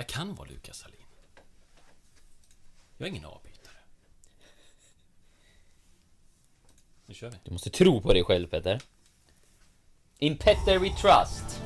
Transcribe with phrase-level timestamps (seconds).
[0.00, 0.96] Jag kan vara Lukas Salin.
[2.96, 3.74] Jag är ingen avbytare.
[7.06, 7.36] Nu kör vi.
[7.44, 8.80] Du måste tro på dig själv Petter.
[10.18, 11.60] In Petter we trust.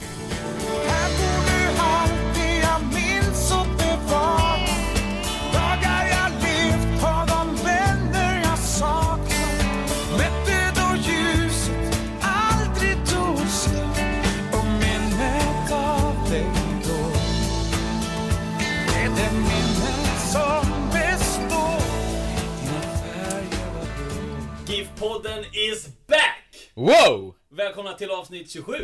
[25.65, 26.71] Is back!
[26.75, 27.35] Wow!
[27.49, 28.75] Välkomna till avsnitt 27!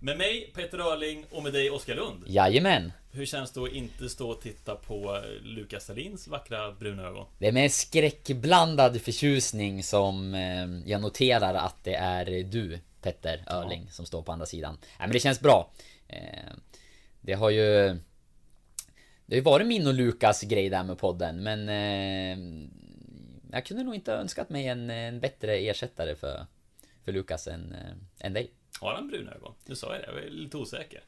[0.00, 2.24] Med mig, Peter Örling, och med dig, Oskar Lund.
[2.26, 2.92] Jajamän.
[3.12, 7.26] Hur känns det att inte stå och titta på eh, Lukas Salins vackra bruna ögon?
[7.38, 13.88] Det är med skräckblandad förtjusning som eh, jag noterar att det är du Petter Örling
[13.90, 14.78] som står på andra sidan.
[14.80, 15.70] Nej men det känns bra.
[16.08, 16.52] Eh,
[17.20, 17.98] det har ju...
[19.26, 21.68] Det har ju varit min och Lukas grej där med podden men...
[23.54, 26.46] Eh, jag kunde nog inte önskat mig en, en bättre ersättare för,
[27.04, 28.50] för Lukas än, eh, än dig.
[28.80, 29.54] Har han bruna ögon?
[29.66, 31.02] Du sa ju det, jag var lite osäker.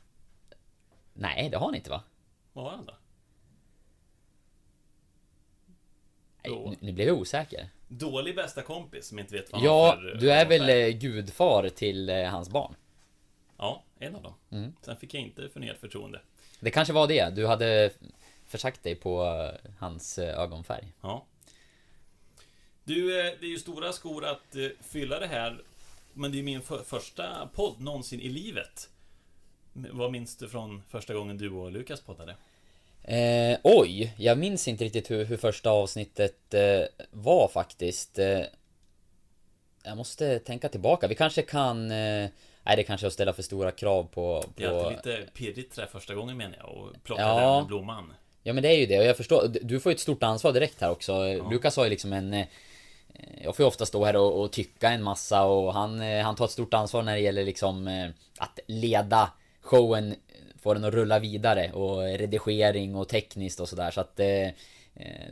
[1.14, 2.02] Nej, det har han inte va?
[2.52, 2.94] Vad har han då?
[6.44, 7.68] Nej, nu, nu blev jag osäker.
[7.88, 10.90] Dålig bästa kompis som inte vet vad han Ja, för du är väl ögonfärg.
[10.90, 12.74] eh, gudfar till eh, hans barn?
[13.56, 14.34] Ja, en av dem.
[14.50, 14.72] Mm.
[14.82, 16.20] Sen fick jag inte förnyat förtroende.
[16.60, 17.90] Det kanske var det, du hade
[18.44, 20.92] försagt dig på eh, hans eh, ögonfärg.
[21.00, 21.26] Ja.
[22.86, 25.62] Du, eh, det är ju stora skor att eh, fylla det här.
[26.12, 28.88] Men det är min för första podd någonsin i livet.
[29.72, 32.34] Vad minns du från första gången du och Lukas poddade?
[33.02, 38.18] Eh, oj, jag minns inte riktigt hur, hur första avsnittet eh, var faktiskt.
[38.18, 38.40] Eh,
[39.82, 41.08] jag måste tänka tillbaka.
[41.08, 41.90] Vi kanske kan...
[41.90, 42.28] Eh,
[42.62, 44.44] nej, det kanske är att ställa för stora krav på...
[44.56, 46.68] Det är alltid lite pirrigt där första gången menar jag.
[46.68, 47.56] Och plocka Ja.
[47.58, 48.12] den blomman.
[48.42, 50.52] Ja men det är ju det och jag förstår, du får ju ett stort ansvar
[50.52, 51.32] direkt här också.
[51.50, 52.44] Lukas har ju liksom en...
[53.14, 56.24] eh, Jag får ju ofta stå här och, och tycka en massa och han, eh,
[56.24, 58.08] han tar ett stort ansvar när det gäller liksom eh,
[58.38, 59.30] att leda
[59.60, 60.14] showen,
[60.62, 64.52] få den att rulla vidare och redigering och tekniskt och sådär så att du,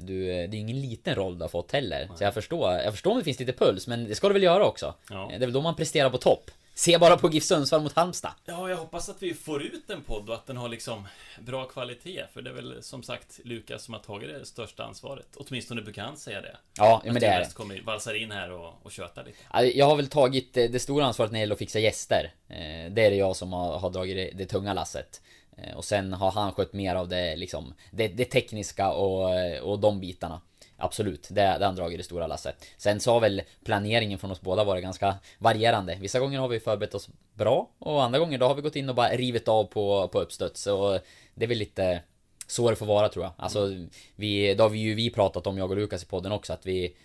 [0.07, 2.09] det är ingen liten roll du har fått heller.
[2.17, 4.43] Så jag förstår, jag förstår om det finns lite puls men det ska du väl
[4.43, 4.95] göra också.
[5.11, 5.27] Ja.
[5.29, 6.51] Det är väl då man presterar på topp.
[6.77, 8.33] Se bara på GIF Sundsvall mot Halmstad.
[8.45, 11.07] Ja, jag hoppas att vi får ut en podd och att den har liksom
[11.41, 12.25] bra kvalitet.
[12.33, 15.27] För det är väl som sagt Lukas som har tagit det största ansvaret.
[15.37, 16.57] Åtminstone brukar han säga det.
[16.77, 17.55] Ja, men det är det.
[17.55, 19.39] kommer valsar in här och, och tjötar lite.
[19.53, 22.33] Ja, Jag har väl tagit eh, det stora ansvaret när det gäller att fixa gäster.
[22.49, 22.57] Eh,
[22.93, 25.21] Det är det jag som har, har dragit det, det tunga lasset.
[25.57, 29.31] Eh, Och sen har han skött mer av det liksom Det, det tekniska och,
[29.63, 30.41] och de bitarna.
[30.85, 32.67] Absolut, det, det han dragit det stora lasset.
[32.77, 35.97] Sen så har väl planeringen från oss båda varit ganska varierande.
[36.01, 38.89] Vissa gånger har vi förberett oss bra och andra gånger då har vi gått in
[38.89, 40.67] och bara rivit av på, på uppstuds.
[40.67, 40.99] Och
[41.35, 42.03] det är väl lite
[42.47, 43.33] så det får vara tror jag.
[43.37, 43.71] Alltså,
[44.17, 46.67] vi, då har vi ju vi pratat om, jag och Lukas i podden också, att
[46.67, 46.97] vi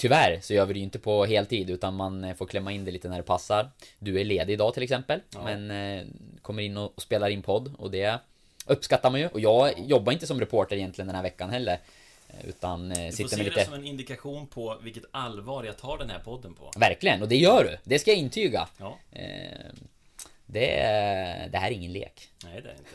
[0.00, 2.90] Tyvärr så gör vi det ju inte på heltid utan man får klämma in det
[2.90, 3.70] lite när det passar.
[3.98, 5.20] Du är ledig idag till exempel.
[5.44, 6.06] Men eh,
[6.42, 8.18] kommer in och spelar in podd och det
[8.66, 9.28] uppskattar man ju.
[9.28, 11.78] Och jag jobbar inte som reporter egentligen den här veckan heller.
[12.28, 13.64] Eh, Utan eh, Du får sitter se med det lite...
[13.64, 16.70] som en indikation på vilket allvar jag tar den här podden på.
[16.76, 17.78] Verkligen, och det gör du.
[17.84, 18.68] Det ska jag intyga.
[18.78, 19.72] Ja, Eh,
[20.46, 20.68] det,
[21.52, 22.28] det här är ingen lek.
[22.44, 22.90] nej det är inte.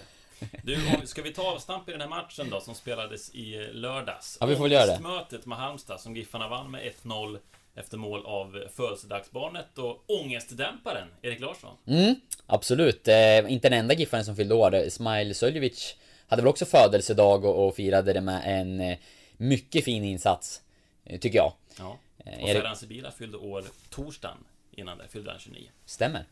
[0.63, 4.37] Du, ska vi ta avstamp i den här matchen då som spelades i lördags?
[4.39, 4.99] Ja, vi får väl göra det.
[4.99, 7.37] Mötet med Halmstad som Giffarna vann med 1-0
[7.75, 11.77] efter mål av födelsedagsbarnet och ångestdämparen Erik Larsson.
[11.87, 13.07] Mm, absolut.
[13.07, 14.89] Eh, inte den enda giffaren som fyllde år.
[14.89, 15.95] Smile Söljevic
[16.27, 18.97] hade väl också födelsedag och, och firade det med en eh,
[19.37, 20.61] mycket fin insats.
[21.05, 21.53] eh, Tycker jag.
[21.79, 21.97] Ja.
[22.25, 24.37] Eh, Och Ferran Sibila fyllde år torsdagen
[24.71, 25.67] innan det, fyllde han 29.
[25.85, 26.25] Stämmer.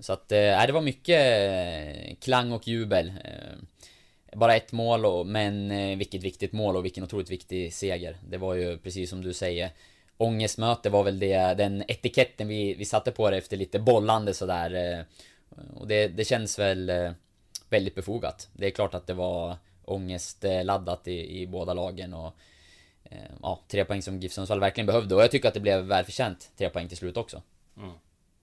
[0.00, 3.12] Så att, nej, det var mycket klang och jubel.
[4.32, 5.68] Bara ett mål, och, men
[5.98, 8.16] vilket viktigt mål och vilken otroligt viktig seger.
[8.28, 9.70] Det var ju precis som du säger.
[10.16, 15.04] Ångestmöte var väl det, den etiketten vi, vi satte på det efter lite bollande sådär.
[15.74, 16.92] Och det, det känns väl
[17.68, 18.48] väldigt befogat.
[18.52, 19.56] Det är klart att det var
[19.86, 22.36] ångestladdat i, i båda lagen och
[23.04, 25.84] eh, ja, tre poäng som GIF Sundsvall verkligen behövde och jag tycker att det blev
[25.84, 27.42] välförtjänt tre poäng till slut också.
[27.76, 27.92] Mm.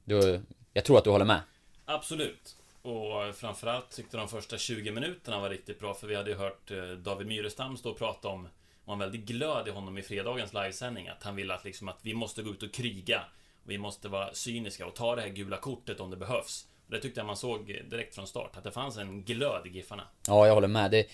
[0.03, 0.41] Du,
[0.73, 1.41] jag tror att du håller med.
[1.85, 2.55] Absolut.
[2.81, 6.71] Och framförallt tyckte de första 20 minuterna var riktigt bra för vi hade ju hört
[6.71, 8.47] eh, David Myrestam stå och prata om
[8.85, 11.99] var en väldigt glöd i honom i fredagens livesändning att han ville att liksom att
[12.01, 13.21] vi måste gå ut och kriga.
[13.63, 16.67] Vi måste vara cyniska och ta det här gula kortet om det behövs.
[16.93, 20.03] Det tyckte jag man såg direkt från start, att det fanns en glöd i Giffarna.
[20.27, 20.91] Ja, jag håller med.
[20.91, 21.07] Det,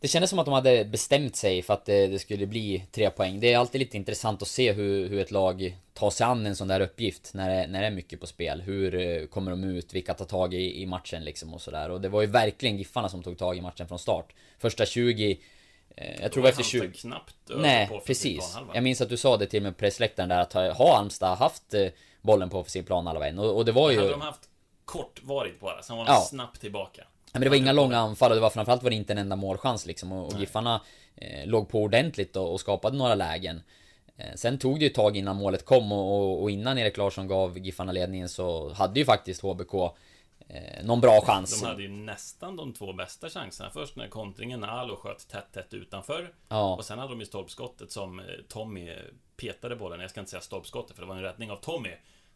[0.00, 3.10] det kändes som att de hade bestämt sig för att det, det, skulle bli tre
[3.10, 3.40] poäng.
[3.40, 6.56] Det är alltid lite intressant att se hur, hur ett lag tar sig an en
[6.56, 8.60] sån där uppgift när det, när det är mycket på spel.
[8.60, 9.94] Hur eh, kommer de ut?
[9.94, 11.90] Vilka tar tag i, i matchen liksom och sådär.
[11.90, 14.32] Och det var ju verkligen Giffarna som tog tag i matchen från start.
[14.58, 15.40] Första 20
[15.96, 16.92] eh, jag tror det var efter 20...
[16.92, 18.56] knappt Nej, på precis.
[18.74, 21.74] Jag minns att du sa det till mig på pressläktaren där att har Halmstad haft
[21.74, 21.86] eh,
[22.22, 23.38] bollen på offensiv planhalva än?
[23.38, 23.96] Och, och det var ju...
[23.96, 24.48] Hade de haft
[24.84, 26.20] kortvarigt bara, sen var de ja.
[26.20, 27.04] snabbt tillbaka.
[27.32, 29.36] Men det var inga långa anfall och det var framförallt var det inte en enda
[29.36, 30.12] målchans liksom.
[30.12, 30.80] Och, och Giffarna
[31.16, 33.62] eh, låg på ordentligt och, och, skapade några lägen.
[34.16, 37.28] Eh, sen tog det ju ett tag innan målet kom och, och, innan Erik Larsson
[37.28, 41.60] gav Giffarna ledningen så hade ju faktiskt HBK eh, någon bra chans.
[41.60, 43.70] De hade ju nästan de två bästa chanserna.
[43.70, 46.32] Först när kontringen när Alo sköt tätt, tätt utanför.
[46.48, 46.74] Ja.
[46.74, 48.90] Och sen hade de ju stolpskottet som eh, Tommy
[49.36, 50.00] petade bollen.
[50.00, 51.90] Jag ska inte säga stolpskottet för det var en räddning av Tommy.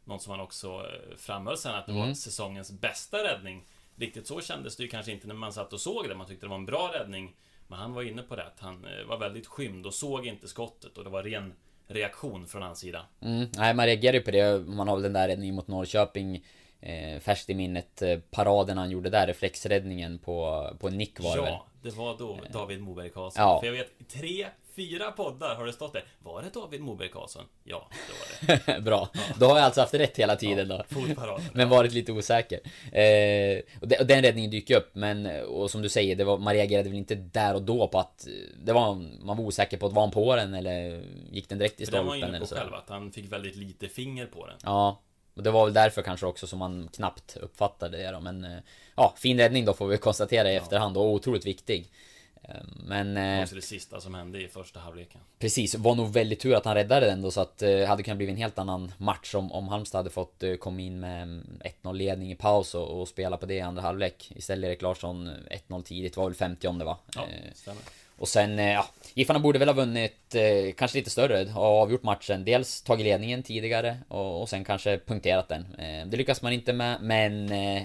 [0.08, 2.06] Någon som han också eh, framhöll sen att det mm.
[2.06, 3.64] var säsongens bästa räddning.
[3.96, 6.14] Riktigt så kändes det ju kanske inte när man satt och såg det.
[6.14, 7.36] Man tyckte det var en bra räddning.
[7.66, 10.48] Men han var inne på det att han eh, var väldigt skymd och såg inte
[10.48, 11.52] skottet och det var ren
[11.86, 13.06] reaktion från hans sida.
[13.20, 14.58] Mm, nej, man reagerar ju på det.
[14.58, 16.44] Man har väl den där räddningen mot Norrköping
[16.80, 18.02] eh, färskt i minnet.
[18.02, 21.92] Eh, paraden han gjorde där, reflexräddningen på, på nick var det Ja, väl?
[21.92, 23.42] det var då David Moberg Karlsson.
[23.42, 23.60] Ja.
[23.60, 24.46] För jag vet, tre
[24.78, 26.04] fyra poddar har det stått där.
[26.18, 27.44] Var det David Moberg Karlsson?
[27.64, 28.80] Ja, det var det.
[28.84, 29.08] Bra.
[29.12, 29.20] Ja.
[29.40, 31.38] Då har jag alltså haft rätt hela tiden ja, då.
[31.52, 32.60] men varit lite osäker.
[32.92, 36.38] Eh, och, den, och, den räddningen dyker upp, men och som du säger, det var,
[36.38, 38.28] man reagerade väl inte där och då på att
[38.64, 38.94] det var,
[39.24, 42.04] man var osäker på att var han på den eller gick den direkt i stolpen?
[42.04, 44.56] Det var han inne på själv, att han fick väldigt lite finger på den.
[44.64, 45.02] Ja,
[45.34, 48.58] och det var väl därför kanske också som man knappt uppfattade det då, men eh,
[48.96, 50.60] ja, fin räddning då får vi konstatera i ja.
[50.60, 51.92] efterhand och otroligt viktig.
[52.86, 53.14] Men...
[53.14, 55.20] Det var också det sista som hände i första halvleken.
[55.38, 58.02] Precis, var nog väldigt tur att han räddade den då så att det eh, hade
[58.02, 61.42] kunnat bli en helt annan match om, om Halmstad hade fått eh, komma in med
[61.82, 64.32] 1-0 ledning i paus och, och, spela på det i andra halvlek.
[64.36, 65.30] Istället Erik Larsson
[65.68, 66.96] 1-0 tidigt, var väl 50 om det var.
[67.14, 67.82] Ja, eh, stämmer.
[68.18, 72.44] Och sen, ja, Giffarna borde väl ha vunnit, eh, kanske lite större, och avgjort matchen.
[72.44, 75.74] Dels tagit ledningen tidigare och, och sen kanske punkterat den.
[75.78, 77.82] Eh, det lyckas man inte med, men eh,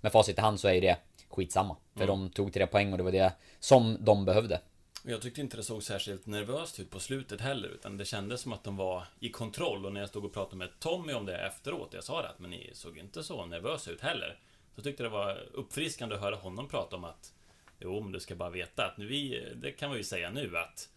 [0.00, 0.96] med facit i hand så är ju det
[1.28, 1.76] skitsamma.
[1.94, 2.08] För mm.
[2.08, 4.60] de tog tre poäng och det var det som de behövde.
[5.04, 8.52] Jag tyckte inte det såg särskilt nervöst ut på slutet heller, utan det kändes som
[8.52, 9.86] att de var i kontroll.
[9.86, 12.38] Och när jag stod och pratade med Tommy om det efteråt, jag sa det att
[12.38, 14.38] men ni såg inte så nervösa ut heller.
[14.76, 17.32] Så tyckte det var uppfriskande att höra honom prata om att
[17.80, 20.58] Jo, men du ska bara veta att nu vi, det kan vi ju säga nu
[20.58, 20.88] att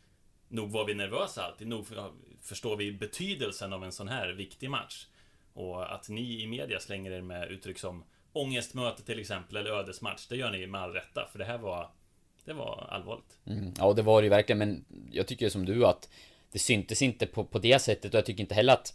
[0.47, 1.85] Nog var vi nervösa alltid, nog
[2.41, 5.07] förstår vi betydelsen av en sån här viktig match.
[5.53, 10.27] Och att ni i media slänger er med uttryck som ångestmöte till exempel, eller ödesmatch.
[10.27, 11.89] Det gör ni med all rätta, för det här var...
[12.45, 13.37] Det var allvarligt.
[13.45, 16.09] Mm, ja, det var det ju verkligen, men jag tycker som du att
[16.51, 18.93] det syntes inte på, på det sättet och jag tycker inte heller att...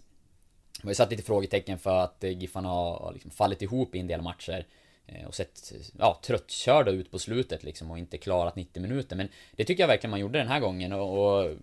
[0.83, 4.23] Vi har satt lite frågetecken för att Giffarna har liksom fallit ihop i en del
[4.23, 4.67] matcher.
[5.07, 9.17] Eh, och sett ja, tröttkörda ut på slutet liksom och inte klarat 90 minuter.
[9.17, 11.57] Men det tycker jag verkligen man gjorde den här gången och, och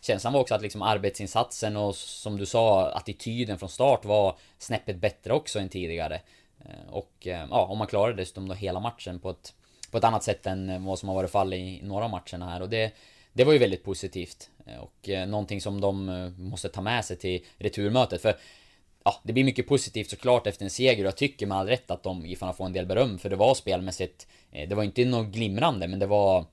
[0.00, 4.96] Känslan var också att liksom arbetsinsatsen och som du sa attityden från start var snäppet
[4.96, 6.20] bättre också än tidigare.
[6.64, 9.54] Eh, och eh, ja, om man klarar dessutom då hela matchen på ett,
[9.90, 12.62] på ett annat sätt än eh, vad som har varit fall i några matcherna här.
[12.62, 12.92] Och det,
[13.32, 14.50] det var ju väldigt positivt.
[14.80, 18.22] Och någonting som de måste ta med sig till returmötet.
[18.22, 18.36] För
[19.04, 21.90] ja, det blir mycket positivt såklart efter en seger och jag tycker med all rätt
[21.90, 25.26] att de Giffarna får en del beröm för det var spelmässigt Det var inte något
[25.26, 26.44] glimrande men det var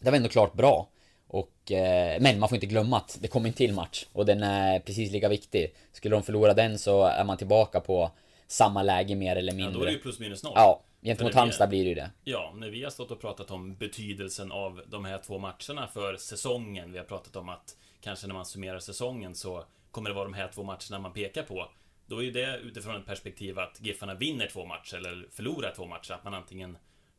[0.00, 0.88] Det var ändå klart bra
[1.28, 1.72] och,
[2.20, 5.12] men man får inte glömma att det kommer en till match och den är precis
[5.12, 5.74] lika viktig.
[5.92, 8.10] Skulle de förlora den så är man tillbaka på
[8.46, 9.72] samma läge mer eller mindre.
[9.72, 10.52] Ja, då är det ju plus minus noll.
[10.56, 12.10] Ja, gentemot Halmstad blir det ju det.
[12.24, 16.16] Ja, när vi har stått och pratat om betydelsen av de här två matcherna för
[16.16, 16.92] säsongen.
[16.92, 20.34] Vi har pratat om att kanske när man summerar säsongen så kommer det vara de
[20.34, 21.68] här två matcherna man pekar på.
[22.06, 25.86] Då är ju det utifrån ett perspektiv att Giffarna vinner två matcher eller förlorar två
[25.86, 26.12] matcher.
[26.12, 26.76] Att man antingen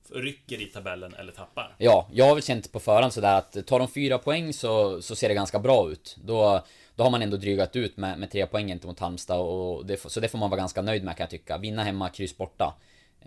[0.10, 1.76] rycker i tabellen eller tappar.
[1.78, 5.16] Ja, jag har väl känt på förhand sådär att tar de fyra poäng så, så
[5.16, 6.18] ser det ganska bra ut.
[6.24, 6.66] Då,
[6.96, 10.20] då har man ändå drygat ut med, med tre poäng gentemot Halmstad och det, så
[10.20, 11.58] det får man vara ganska nöjd med kan jag tycka.
[11.58, 12.76] Vinna hemma, kryss borta.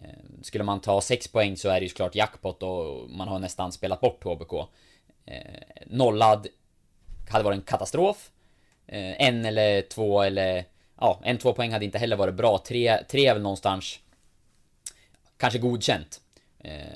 [0.03, 3.39] Eh, skulle man ta sex poäng så är det ju såklart jackpot och man har
[3.39, 4.53] nästan spelat bort HBK.
[5.27, 5.37] Eh,
[5.87, 6.47] nollad
[7.29, 8.31] hade varit en katastrof.
[8.87, 10.65] Eh, en eller två eller...
[11.01, 12.59] Ja, en, två poäng hade inte heller varit bra.
[12.59, 13.99] Tre, tre är väl någonstans...
[15.37, 16.21] Kanske godkänt.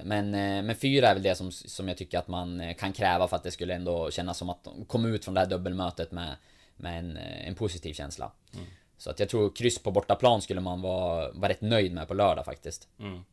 [0.03, 0.31] Men,
[0.67, 3.43] men fyra är väl det som, som jag tycker att man kan kräva för att
[3.43, 6.37] det skulle ändå kännas som att de kom ut från det här dubbelmötet med
[6.83, 8.33] med en, eh, en positiv känsla.
[8.55, 8.67] Mm.
[8.97, 12.15] Så att jag tror kryss på bortaplan skulle man vara, vara rätt nöjd med på
[12.15, 12.89] lördag faktiskt.
[12.99, 13.25] Mm.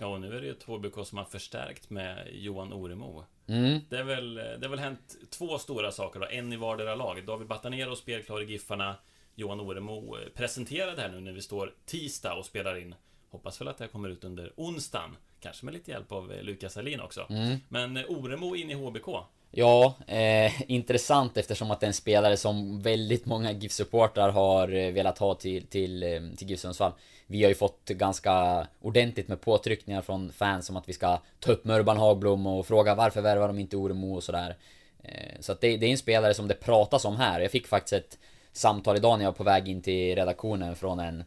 [0.00, 3.24] Ja, och nu är det ju ett HBK som har förstärkt med Johan Oremo.
[3.46, 3.80] Mm.
[3.88, 7.26] Det, är väl, det har väl hänt två stora saker då, en i vardera lag.
[7.26, 8.96] David Batanero spelklar i Giffarna.
[9.34, 12.94] Johan Oremo eh, presenterade här nu när vi står tisdag och spelar in.
[13.30, 15.16] Hoppas väl att det här kommer ut under onsdagen.
[15.40, 17.26] Kanske med lite hjälp av eh, Lukas Alin också.
[17.30, 17.58] Mm.
[17.68, 19.08] Men eh, Oremo in i HBK.
[19.56, 24.92] Ja, eh, intressant eftersom att det är en spelare som väldigt många GIF-supportrar har eh,
[24.92, 26.92] velat ha till, till, eh, till GIF Sundsvall.
[27.26, 31.52] Vi har ju fått ganska ordentligt med påtryckningar från fans om att vi ska ta
[31.52, 34.56] upp med Urban Hagblom och fråga varför värvar de inte Oremo och sådär.
[35.02, 37.40] Eh, så att det, det är en spelare som det pratas om här.
[37.40, 38.18] Jag fick faktiskt ett
[38.52, 41.24] samtal idag när jag var på väg in till redaktionen från en,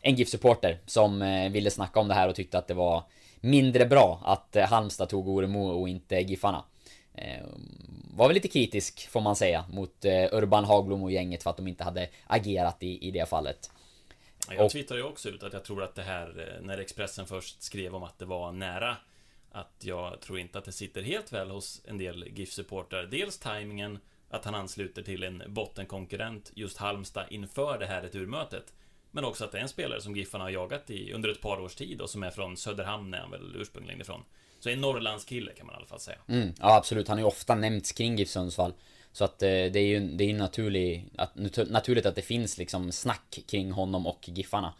[0.00, 3.02] en GIF-supporter som eh, ville snacka om det här och tyckte att det var
[3.40, 6.64] mindre bra att eh, Halmstad tog Oremo och inte Giffarna.
[7.14, 7.46] Eh,
[8.14, 11.56] var väl lite kritisk får man säga mot eh, Urban Hagblom och gänget för att
[11.56, 13.70] de inte hade agerat i, i det fallet.
[14.50, 17.62] Jag twittrade ju också ut att jag tror att det här, eh, när Expressen först
[17.62, 18.96] skrev om att det var nära,
[19.50, 23.06] att jag tror inte att det sitter helt väl hos en del GIF-supportrar.
[23.06, 28.72] Dels tajmingen, att han ansluter till en bottenkonkurrent, just Halmstad, inför det här returmötet.
[29.10, 31.60] Men också att det är en spelare som Giffarna har jagat i under ett par
[31.60, 34.24] års tid och som är från Söderhamn är han väl ursprungligen ifrån.
[34.62, 36.18] Så en Norrlandskille kan man i alla fall säga.
[36.28, 38.72] Mm, ja absolut, han ju ofta nämnts kring GIF Sundsvall.
[39.12, 42.22] Så att eh, det är ju det är ju naturlig, att, natu- naturligt att det
[42.22, 44.74] finns liksom snack kring honom och Giffarna.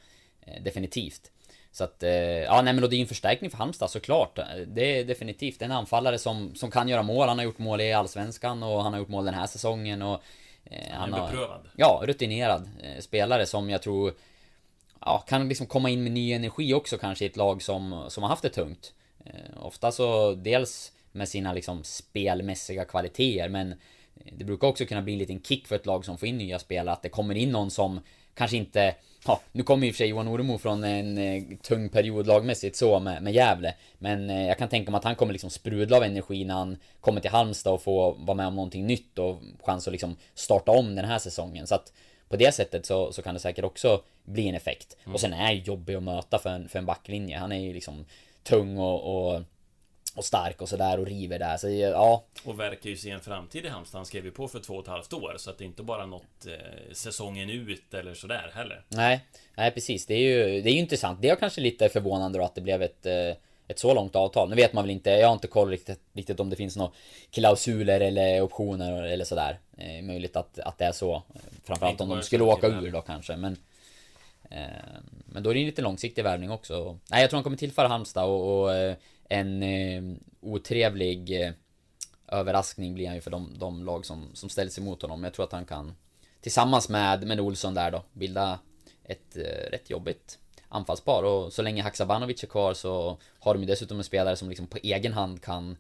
[0.47, 1.31] Eh, definitivt.
[1.73, 4.39] Så att, eh, ja nej men då det är ju en förstärkning för Halmstad såklart.
[4.39, 7.29] Eh, Det är definitivt en anfallare som, som kan göra mål.
[7.29, 10.23] Han har gjort mål i Allsvenskan och han har gjort mål den här säsongen och...
[10.65, 11.69] Eh, Han är beprövad.
[11.77, 14.15] Ja, rutinerad eh, spelare som jag tror
[15.01, 18.23] ja, kan liksom komma in med ny energi också kanske i ett lag som, som
[18.23, 18.93] har haft det tungt.
[19.25, 23.75] Eh, ofta så dels med sina liksom spelmässiga kvaliteter men
[24.33, 26.59] det brukar också kunna bli en liten kick för ett lag som får in nya
[26.59, 28.01] spelare att det kommer in någon som
[28.35, 28.95] kanske inte
[29.27, 32.77] Ja, nu kommer i och för sig Johan Oremo från en eh, tung period lagmässigt
[32.77, 35.97] så med, med Gävle Men eh, jag kan tänka mig att han kommer liksom sprudla
[35.97, 39.43] av energi när han kommer till Halmstad och får vara med om någonting nytt och
[39.63, 41.93] chans att liksom starta om den här säsongen så att
[42.29, 44.97] på det sättet så, så kan det säkert också bli en effekt.
[45.05, 47.39] Och sen är han jobbig att möta för en, för en backlinje.
[47.39, 48.05] Han är ju liksom
[48.43, 49.43] tung och, och,
[50.15, 51.57] och stark och sådär och river där.
[51.57, 53.99] Så ja, Och verkar ju se en framtid i Halmstad.
[53.99, 55.35] Han skrev ju på för två och ett halvt år.
[55.39, 58.85] Så att det är inte bara något eh, säsongen ut eller sådär heller.
[58.89, 59.21] nej,
[59.55, 60.07] nej precis.
[60.07, 61.23] Det är ju, det är ju intressant.
[61.23, 63.37] Det är kanske lite förvånande då att det blev ett, eh,
[63.69, 64.49] ett så långt avtal.
[64.49, 66.93] Nu vet man väl inte, jag har inte koll riktigt, riktigt om det finns några
[67.31, 69.59] klausuler eller optioner eller sådär.
[69.79, 71.23] Eh, möjligt att, att det är så.
[71.65, 73.37] Framförallt Inte om de skulle åka ur då kanske.
[73.37, 73.59] Men, eh,
[74.55, 76.99] Eh, men då är det en lite långsiktig värvning också.
[77.11, 78.97] Nej, jag tror han kommer tillföra Halmstad och, och eh,
[79.29, 80.03] en eh,
[80.41, 81.53] otrevlig
[82.29, 85.25] överraskning blir han ju för de, de lag som, som ställs emot honom.
[85.25, 85.95] Jag tror att han kan
[86.41, 88.59] tillsammans med, med Olsson där då bilda
[89.05, 89.37] ett
[89.71, 94.05] rätt jobbigt anfallspar och så länge Haksabanovic är kvar så har de ju dessutom en
[94.05, 95.77] spelare som liksom på egen hand kan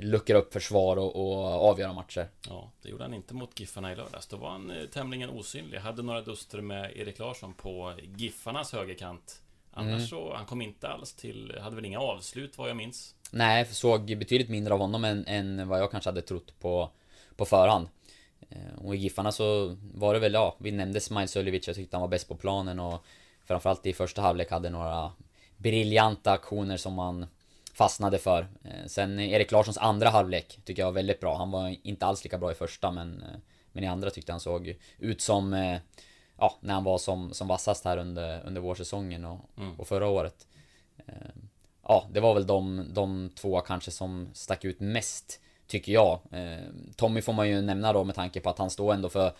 [0.00, 2.28] luckra upp försvar och, och avgöra matcher.
[2.48, 4.26] Ja, det gjorde han inte mot Giffarna i lördags.
[4.26, 5.78] Då var han eh, tämligen osynlig.
[5.78, 9.42] Hade några duster med Erik Larsson på Giffarnas högerkant.
[9.74, 10.06] Annars Mm.
[10.06, 13.14] så, han kom inte alls till, hade väl inga avslut vad jag minns.
[13.30, 16.90] Nej, såg betydligt mindre av honom än, än vad jag kanske hade trott på,
[17.36, 17.88] på förhand.
[18.50, 21.96] Eh, Och i Giffarna så var det väl, ja, vi nämnde Smile Suljevic, jag tyckte
[21.96, 23.04] han var bäst på planen och
[23.44, 25.12] framförallt i första halvlek hade några
[25.56, 27.26] briljanta aktioner som man
[27.72, 28.48] fastnade för.
[28.64, 31.36] Eh, Sen Erik Larssons andra halvlek tycker jag var väldigt bra.
[31.36, 33.38] Han var inte alls lika bra i första men, eh,
[33.72, 35.78] men i andra tyckte han såg ut som, eh,
[36.38, 39.80] ja, när han var som, som vassast här under, under vårsäsongen och, Mm.
[39.80, 40.46] och förra året.
[41.88, 46.20] Ja, det var väl de, de två kanske som stack ut mest, tycker jag.
[46.96, 49.32] Tommy får man ju nämna då med tanke på att han står ändå för...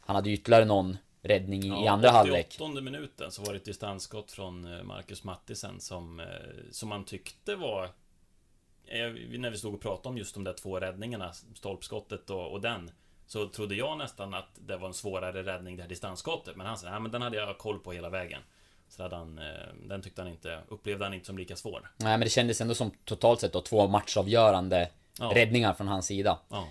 [0.00, 2.46] Han hade ytterligare någon räddning i, i andra halvlek.
[2.60, 6.26] 88 minuten så var det ett distansskott från eh, Marcus Mattisen som, eh,
[6.70, 7.84] som man tyckte var...
[7.84, 12.60] eh, När vi stod och pratade om just de där två räddningarna, stolpskottet och, och
[12.60, 12.90] den.
[13.26, 16.56] Så trodde jag nästan att det var en svårare räddning, det här distansskottet.
[16.56, 18.40] Men han sa, nej men den hade jag koll på hela vägen.
[18.88, 19.40] Så hade han,
[19.88, 21.90] den tyckte han inte, upplevde han inte som lika svår.
[21.96, 25.32] Nej men det kändes ändå som totalt sett då två matchavgörande Ja.
[25.34, 26.38] räddningar från hans sida.
[26.48, 26.68] Ja,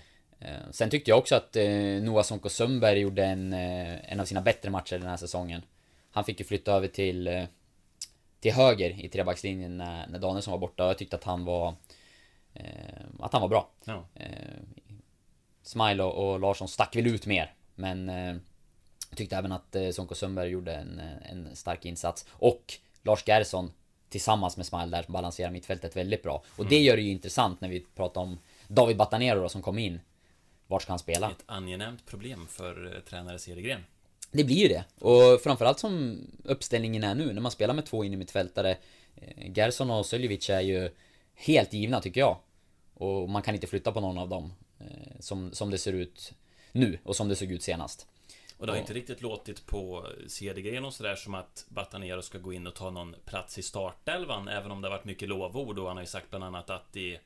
[0.71, 1.69] Sen tyckte jag också att eh,
[2.01, 5.61] Noah Sonko Sundberg gjorde en, eh, en av sina bättre matcher den här säsongen.
[6.11, 7.43] Han fick ju flytta över till, eh,
[8.39, 11.75] till höger i trebackslinjen när, när Danielsson var borta och jag tyckte att han var
[12.53, 12.63] eh,
[13.19, 13.69] att han var bra.
[13.85, 14.05] ja.
[14.15, 14.27] Eh,
[15.63, 17.53] Smile och, och Larsson stack väl ut mer.
[17.75, 18.35] Men eh,
[19.09, 22.25] jag tyckte även att eh, Sonko Sundberg gjorde en, eh, en stark insats.
[22.31, 23.71] Och Lars Gerson
[24.09, 26.43] tillsammans med Smile där balanserar mittfältet väldigt bra.
[26.55, 29.79] Och det gör det ju intressant när vi pratar om David Batanero då, som kom
[29.79, 29.99] in.
[30.69, 31.31] Vart ska han spela?
[31.31, 33.81] Ett angenämt problem för eh, tränare Cedergren.
[34.31, 34.83] Det blir ju det.
[35.05, 38.77] Och framförallt som uppställningen är nu, när man spelar med två innermittfältare
[39.21, 40.91] Eh, Gerson och Söljevic är ju
[41.33, 42.37] helt givna tycker jag.
[42.93, 44.53] Och man kan inte flytta på någon av dem.
[44.79, 46.33] Eh, som, som det ser ut
[46.71, 48.07] nu och som det såg ut senast.
[48.57, 52.53] Och det har inte riktigt låtit på CD-grejen och sådär som att Batanero ska gå
[52.53, 55.87] in och ta någon plats i startelvan Även om det har varit mycket lovord och
[55.87, 57.19] han har ju sagt bland annat att det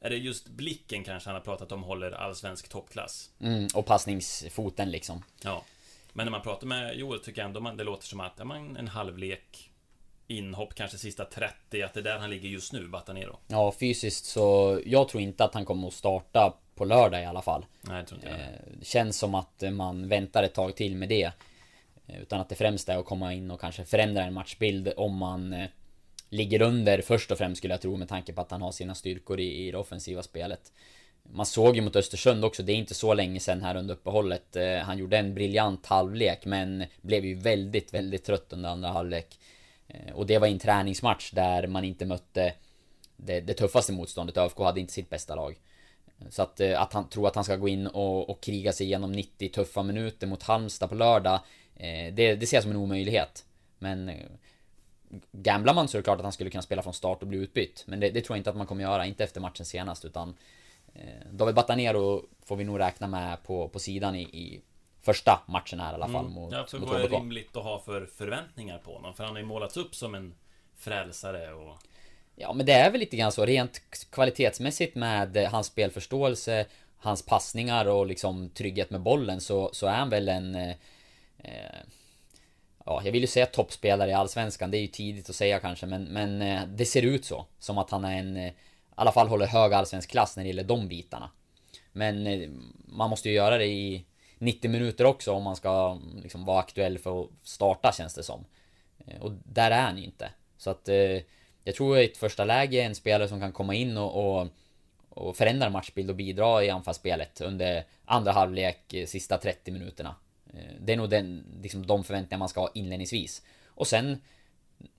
[0.00, 3.30] Är det just blicken kanske han har pratat om håller allsvensk toppklass?
[3.40, 5.24] Mm, och passningsfoten liksom.
[5.42, 5.64] Ja.
[6.12, 8.76] Men när man pratar med Joel tycker jag ändå man, det låter som att, man
[8.76, 9.70] en halvlek
[10.26, 13.38] Inhopp kanske sista 30, att det är där han ligger just nu, Batanero.
[13.46, 17.42] Ja, fysiskt så jag tror inte att han kommer att starta på lördag i alla
[17.42, 17.66] fall.
[17.80, 18.30] Nej, jag tror inte.
[18.30, 18.46] Eh,
[18.78, 21.32] Det känns som att man väntar ett tag till med det.
[22.06, 25.16] Eh, Utan att det främst är att komma in och kanske förändra en matchbild om
[25.16, 25.68] man eh,
[26.30, 28.94] ligger under först och främst skulle jag tro med tanke på att han har sina
[28.94, 30.72] styrkor i, i det offensiva spelet.
[31.22, 34.56] Man såg ju mot Östersund också, det är inte så länge sedan här under uppehållet.
[34.56, 39.38] Eh, Han gjorde en briljant halvlek men blev ju väldigt, väldigt trött under andra halvlek.
[39.88, 42.54] Eh, Och det var i en träningsmatch där man inte mötte
[43.16, 44.36] det, det tuffaste motståndet.
[44.36, 45.58] ÖFK hade inte sitt bästa lag.
[46.30, 48.86] Så att, eh, att han tror att han ska gå in och, och kriga sig
[48.86, 51.40] igenom 90 tuffa minuter mot Halmstad på lördag.
[51.76, 53.44] eh, Det, det ser jag som en omöjlighet.
[53.78, 54.14] Men eh,
[55.32, 57.38] Gamblar man så är det klart att han skulle kunna spela från start och bli
[57.38, 57.84] utbytt.
[57.86, 60.34] Men det, det tror jag inte att man kommer göra, inte efter matchen senast utan
[60.94, 61.02] eh,
[61.32, 64.60] David Batanero får vi nog räkna med på, på sidan i, i
[65.02, 66.32] första matchen här i alla fall Mm.
[66.32, 69.14] mot, Ja, för mot vad är rimligt att ha för förväntningar på honom?
[69.14, 70.34] För han har ju målats upp som en
[70.76, 71.76] frälsare och...
[72.36, 76.66] Ja men det är väl lite grann så rent kvalitetsmässigt med eh, hans spelförståelse
[77.02, 80.74] Hans passningar och liksom trygghet med bollen så, så är han väl en eh,
[81.38, 81.80] eh,
[82.84, 85.86] Ja jag vill ju säga toppspelare i Allsvenskan Det är ju tidigt att säga kanske
[85.86, 87.46] men, men eh, det ser ut så.
[87.58, 88.54] Som att han är en eh, I
[88.94, 91.30] alla fall håller hög allsvensk klass när det gäller de bitarna.
[91.92, 92.48] Men eh,
[92.86, 94.04] man måste ju göra det i
[94.38, 98.44] 90 minuter också om man ska liksom vara aktuell för att starta känns det som.
[99.20, 100.30] Och där är han ju inte.
[100.56, 100.88] Så att
[101.64, 104.48] jag tror i ett första läge en spelare som kan komma in och, och,
[105.08, 110.14] och förändra matchbild och bidra i anfallsspelet under andra halvlek, sista 30 minuterna.
[110.54, 113.42] Eh, Det är nog den, liksom de förväntningar man ska ha inledningsvis.
[113.66, 114.20] Och sen,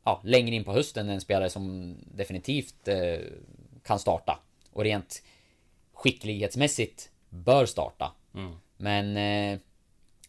[0.03, 3.19] ja, längre in på hösten en spelare som definitivt eh,
[3.83, 4.39] kan starta.
[4.71, 5.23] Och rent
[5.93, 8.11] skicklighetsmässigt bör starta.
[8.35, 8.51] Mm.
[8.77, 9.59] Men eh,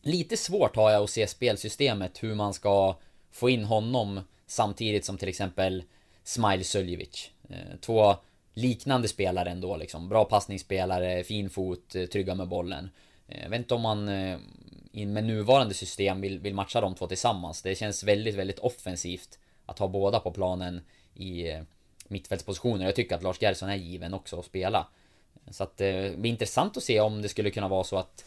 [0.02, 2.96] lite svårt har jag att se spelsystemet, hur man ska
[3.30, 5.82] få in honom samtidigt som till exempel
[6.24, 7.30] Smile Söljevic.
[7.48, 8.14] Eh, två
[8.54, 10.08] liknande spelare ändå liksom.
[10.08, 12.90] Bra passningsspelare, fin fot, eh, trygga med bollen.
[13.28, 14.08] Eh, Jag vet inte om man
[14.94, 17.62] eh, i- med nuvarande system vill, vill matcha de två tillsammans.
[17.62, 20.80] Det känns väldigt, väldigt offensivt att ha båda på planen
[21.14, 21.60] i eh,
[22.08, 22.84] mittfältspositioner.
[22.84, 24.86] Jag tycker att Lars Gerson är given också att spela.
[25.50, 28.24] Så att eh, det blir intressant att se om det skulle kunna vara så att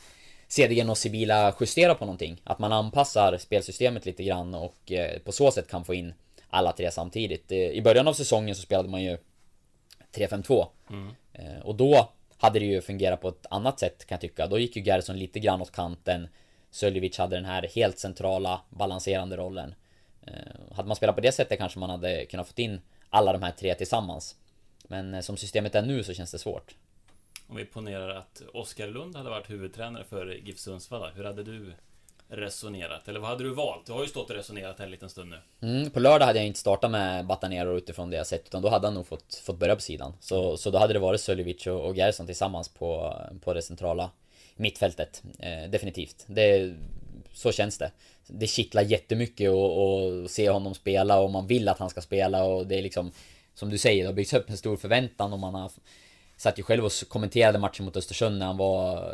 [0.47, 2.41] CDG och Sibila justerar på någonting.
[2.43, 6.13] Att man anpassar spelsystemet lite grann och eh, på så sätt kan få in
[6.49, 7.51] alla tre samtidigt.
[7.51, 9.17] I början av säsongen så spelade man ju
[10.13, 10.67] 3-5-2.
[11.33, 14.47] Eh, Och då hade det ju fungerat på ett annat sätt kan jag tycka.
[14.47, 16.27] Då gick ju Gerson lite grann åt kanten.
[16.75, 19.75] Söljevic hade den här helt centrala balanserande rollen.
[20.27, 23.43] Eh, Hade man spelat på det sättet kanske man hade kunnat fått in alla de
[23.43, 24.35] här tre tillsammans.
[24.87, 26.75] Men eh, som systemet är nu så känns det svårt.
[27.47, 31.73] Om vi ponerar att Oskar Lund hade varit huvudtränare för GIF Sundsvall, hur hade du
[32.27, 33.07] resonerat?
[33.07, 33.85] Eller vad hade du valt?
[33.85, 35.67] Du har ju stått och resonerat här en liten stund nu.
[35.67, 38.69] Mm, på lördag hade jag inte startat med Batanero utifrån det jag sett utan då
[38.69, 40.13] hade han nog fått, fått börja på sidan.
[40.19, 44.11] Så, så då hade det varit Söljevic och, och Gerson tillsammans på, på det centrala
[44.55, 45.23] mittfältet.
[45.39, 46.23] Eh, definitivt.
[46.27, 46.75] Det,
[47.33, 47.91] så känns det.
[48.27, 52.67] Det kittlar jättemycket att se honom spela och man vill att han ska spela och
[52.67, 53.11] det är liksom
[53.53, 55.71] Som du säger, det har byggts upp en stor förväntan och man har
[56.37, 59.13] Satt ju själv och kommenterade matchen mot Östersund när han var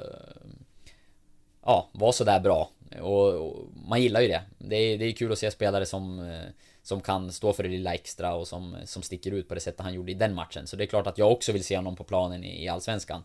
[1.65, 2.69] Ja, var sådär bra.
[3.01, 4.41] Och, och man gillar ju det.
[4.58, 6.41] Det är, det är kul att se spelare som eh,
[6.84, 9.82] Som kan stå för det lilla extra och som, som sticker ut på det sättet
[9.82, 10.67] han gjorde i den matchen.
[10.67, 13.23] Så det är klart att jag också vill se honom på planen i, i Allsvenskan.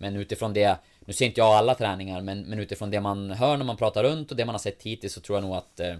[0.00, 3.56] Men utifrån det, nu ser inte jag alla träningar, men, men utifrån det man hör
[3.56, 5.80] när man pratar runt och det man har sett hittills så tror jag nog att
[5.80, 5.96] eh,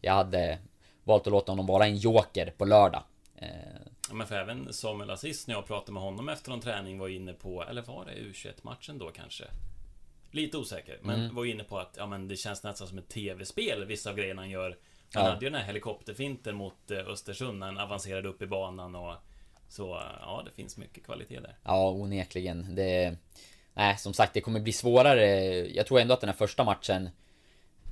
[0.00, 0.58] jag hade
[1.04, 3.02] valt att låta honom vara en joker på lördag.
[3.36, 3.48] Eh,
[4.08, 7.08] Ja, men för även Samuel Aziz när jag pratade med honom efter någon träning var
[7.08, 9.44] inne på, eller var det U21-matchen då kanske?
[10.30, 11.34] Lite osäker, men Mm.
[11.34, 14.42] var inne på att ja, men det känns nästan som ett tv-spel, vissa av grejerna
[14.42, 14.76] han gör.
[15.14, 15.30] Han Ja.
[15.30, 19.14] hade ju den här helikopterfinten mot eh, Östersund när han avancerade upp i banan och
[19.68, 21.56] så, ja, det finns mycket kvalitet där.
[21.64, 22.74] Ja, onekligen.
[22.74, 23.16] Det...
[23.74, 25.26] Nej, som sagt, det kommer bli svårare.
[25.66, 27.10] Jag tror ändå att den här första matchen...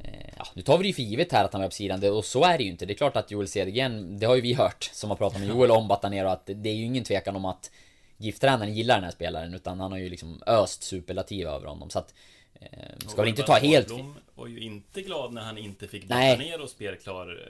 [0.05, 2.13] eh, Ja, nu tar vi det ju för givet här att han var på sidan,
[2.13, 2.87] och så är det ju inte.
[2.87, 5.49] Det är klart att Joel Cedergren, det har ju vi hört, som har pratat med
[5.57, 7.71] Joel om Batanero, att det är ju ingen tvekan om att
[8.17, 11.91] GIF-tränaren gillar den här spelaren, utan han har ju liksom öst superlativ över honom.
[11.91, 12.15] Så att...
[12.61, 12.69] Eh,
[13.09, 13.87] ska väl inte ta helt...
[13.87, 16.37] Blom var ju inte glad när han inte fick Nej.
[16.37, 17.49] byta ner och spelklar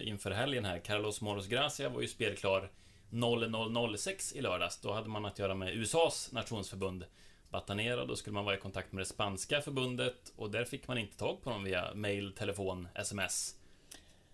[0.00, 0.78] eh, inför helgen här.
[0.78, 2.70] Carlos Moros Gracia var ju spelklar
[3.10, 4.80] 0006 i lördags.
[4.80, 7.04] Då hade man att göra med USAs nationsförbund
[7.50, 8.04] Batanera.
[8.04, 11.16] Då skulle man vara i kontakt med det spanska förbundet och där fick man inte
[11.16, 13.54] tag på dem via mail, telefon, sms.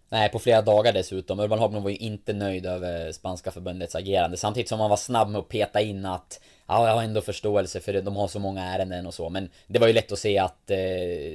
[0.08, 1.40] Nej, på flera dagar dessutom.
[1.40, 4.36] Urban Hagman var ju inte nöjd över spanska förbundets agerande.
[4.36, 7.80] Samtidigt som man var snabb med att peta in att Ja, jag har ändå förståelse
[7.80, 8.00] för det.
[8.00, 9.30] De har så många ärenden och så.
[9.30, 10.76] Men det var ju lätt att se att eh,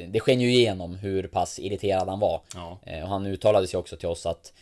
[0.08, 2.42] det sken ju igenom hur pass irriterad han var.
[2.56, 2.80] Ja.
[2.86, 4.54] Eh, och han uttalade sig också till oss att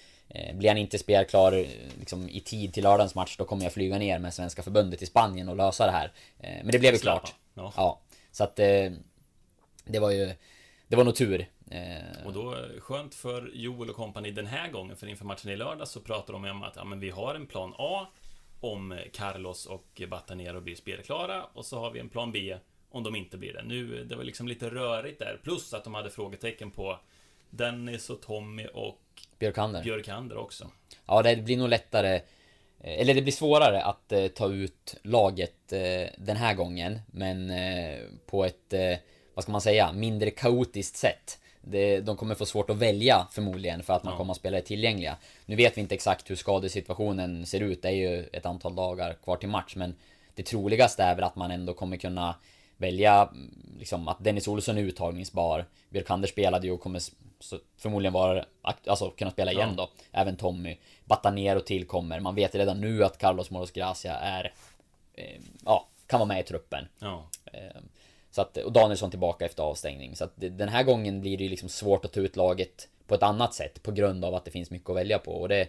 [0.53, 1.67] blir han inte spelklar eh,
[1.99, 5.07] liksom, i tid till lördagens match då kommer jag flyga ner med Svenska förbundet till
[5.07, 6.11] Spanien och lösa det här.
[6.39, 7.35] Eh, men det blev ju klart.
[7.53, 7.73] Ja.
[7.77, 8.01] ja.
[8.31, 8.91] Så att eh,
[9.85, 10.31] det var ju...
[10.87, 11.47] Det var nog tur.
[11.71, 15.51] Eh, Och då, eh, skönt för Joel och kompani den här gången, för inför matchen
[15.51, 18.07] i lördag så pratar de om att ja, men vi har en plan A
[18.59, 22.57] om Carlos och Batanero blir spelklara och så har vi en plan B
[22.89, 23.63] om de inte blir det.
[23.63, 26.99] Nu, det var liksom lite rörigt där, plus att de hade frågetecken på
[27.49, 29.01] Dennis och Tommy och
[29.39, 29.83] Björkander.
[29.83, 30.71] Björkander också.
[31.05, 32.21] Ja, det blir nog lättare eh,
[33.01, 37.99] eller det blir svårare att eh, ta ut laget eh, den här gången Men eh,
[38.25, 38.73] på ett,
[39.33, 43.83] vad ska man säga, mindre kaotiskt sätt det, De kommer få svårt att välja förmodligen
[43.83, 44.17] för att man Ja.
[44.17, 47.91] kommer att spela tillgängliga Nu vet vi inte exakt hur skadesituationen ser ut, det är
[47.93, 49.95] ju ett antal dagar kvar till match men
[50.35, 52.35] Det troligaste är väl att man ändå kommer kunna
[52.77, 55.65] välja mm, liksom att Dennis Olsson är uttagningsbar.
[55.89, 57.01] Björkander spelade ju och kommer
[57.77, 58.45] förmodligen vara,
[58.87, 59.83] alltså kunna spela igen Ja.
[59.83, 59.89] då.
[60.11, 60.77] Även Tommy.
[61.05, 64.53] Batanero tillkommer, man vet redan nu att Carlos Moros Gracia är
[65.13, 66.87] eh, Ja, kan vara med i truppen.
[66.99, 67.81] Ja, Eh,
[68.31, 70.15] Så att, och Danielsson tillbaka efter avstängning.
[70.15, 73.15] Så att den här gången blir det ju liksom svårt att ta ut laget på
[73.15, 75.31] ett annat sätt På grund av att det finns mycket att välja på.
[75.31, 75.67] Och det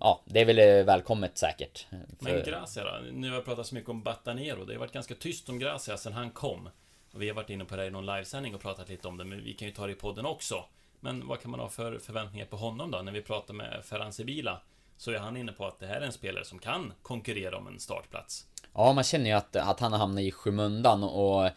[0.00, 3.00] Ja, det är väl eh, välkommet säkert Eh, Men För- Gracia då?
[3.12, 4.64] Nu har jag pratat så mycket om Batanero.
[4.64, 6.68] Det har varit ganska tyst om Gracia sen han kom.
[7.12, 9.24] Och vi har varit inne på det i någon livesändning och pratat lite om det,
[9.24, 10.64] men vi kan ju ta det i podden också.
[11.00, 13.02] Men vad kan man ha för förväntningar på honom då?
[13.02, 14.60] När vi pratar med Ferran Sibila
[14.96, 17.66] så är han inne på att det här är en spelare som kan konkurrera om
[17.66, 18.46] en startplats.
[18.74, 21.52] Ja, man känner ju att, att han har hamnat i skymundan och eh,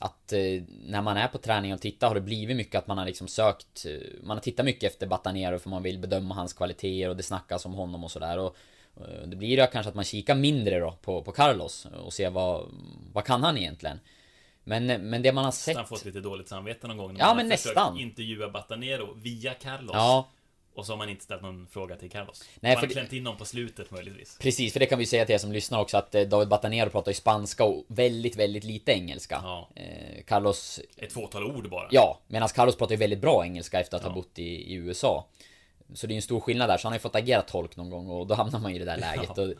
[0.00, 2.98] att eh, när man är på träning och tittar har det blivit mycket att man
[2.98, 6.52] har liksom sökt eh, Man har tittat mycket efter Batanero för man vill bedöma hans
[6.52, 8.56] kvaliteter och det snackas om honom och sådär och
[8.96, 12.30] eh, Det blir ju kanske att man kikar mindre då på, på Carlos och ser
[12.30, 12.68] vad
[13.12, 14.00] Vad kan han egentligen?
[14.64, 17.26] Men, men det man har sett han fått lite dåligt samvete någon gång när Ja,
[17.26, 17.98] man men har nästan.
[17.98, 19.90] intervjua Batanero via Carlos.
[19.94, 20.28] Ja,
[20.76, 22.44] Och så har man inte ställt någon fråga till Carlos.
[22.60, 24.38] Nej, man har klämt in någon på slutet möjligtvis.
[24.40, 26.90] precis för det kan vi säga till er som lyssnar också att eh, David Batanero
[26.90, 29.68] pratar ju spanska och väldigt, väldigt lite engelska Ja.
[29.74, 31.88] eh, Carlos Ett fåtal ord bara.
[31.90, 34.14] Ja, medan Carlos pratar ju väldigt bra engelska efter att ha Ja.
[34.14, 35.26] bott i, i USA.
[35.94, 37.90] Så det är en stor skillnad där, så han har ju fått agera tolk någon
[37.90, 39.30] gång och då hamnar man ju i det där läget.
[39.36, 39.42] Ja.
[39.42, 39.52] Och,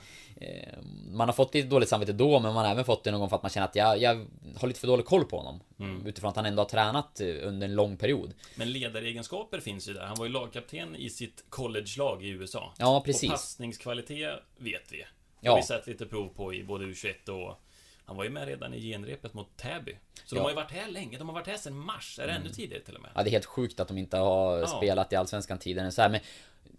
[0.43, 0.79] eh,
[1.11, 3.29] man har fått lite dåligt samvete då, men man har även fått det någon gång
[3.29, 5.61] för att man känner att jag, jag har lite för dålig koll på honom.
[5.79, 6.07] Mm.
[6.07, 8.35] Utifrån att han ändå har tränat eh, under en lång period.
[8.55, 10.05] Men ledaregenskaper finns ju där.
[10.07, 12.73] Han var ju lagkapten i sitt college-lag i USA.
[12.79, 13.23] Ja, precis.
[13.25, 14.97] Och passningskvalitet vet vi.
[14.99, 15.07] Det
[15.41, 15.51] Ja.
[15.53, 17.61] har vi sett lite prov på i både U21 och...
[18.07, 19.97] Han var ju med redan i genrepet mot Täby.
[20.25, 20.39] Så Ja.
[20.39, 20.39] Mm.
[20.39, 21.19] de har ju varit här länge.
[21.19, 22.19] De har varit här sedan mars.
[22.19, 23.11] Är det ännu tidigare till och med?
[23.15, 24.67] Ja, det är helt sjukt att de inte har Ja.
[24.67, 26.09] spelat i Allsvenskan tidigare så här.
[26.09, 26.21] Men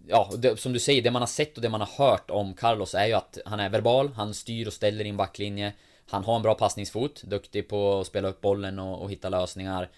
[0.07, 2.53] ja, det, som du säger, det man har sett och det man har hört om
[2.53, 5.73] Carlos är ju att han är verbal, han styr och ställer i en backlinje.
[6.09, 9.89] Han har en bra passningsfot, duktig på att spela upp bollen och, och hitta lösningar.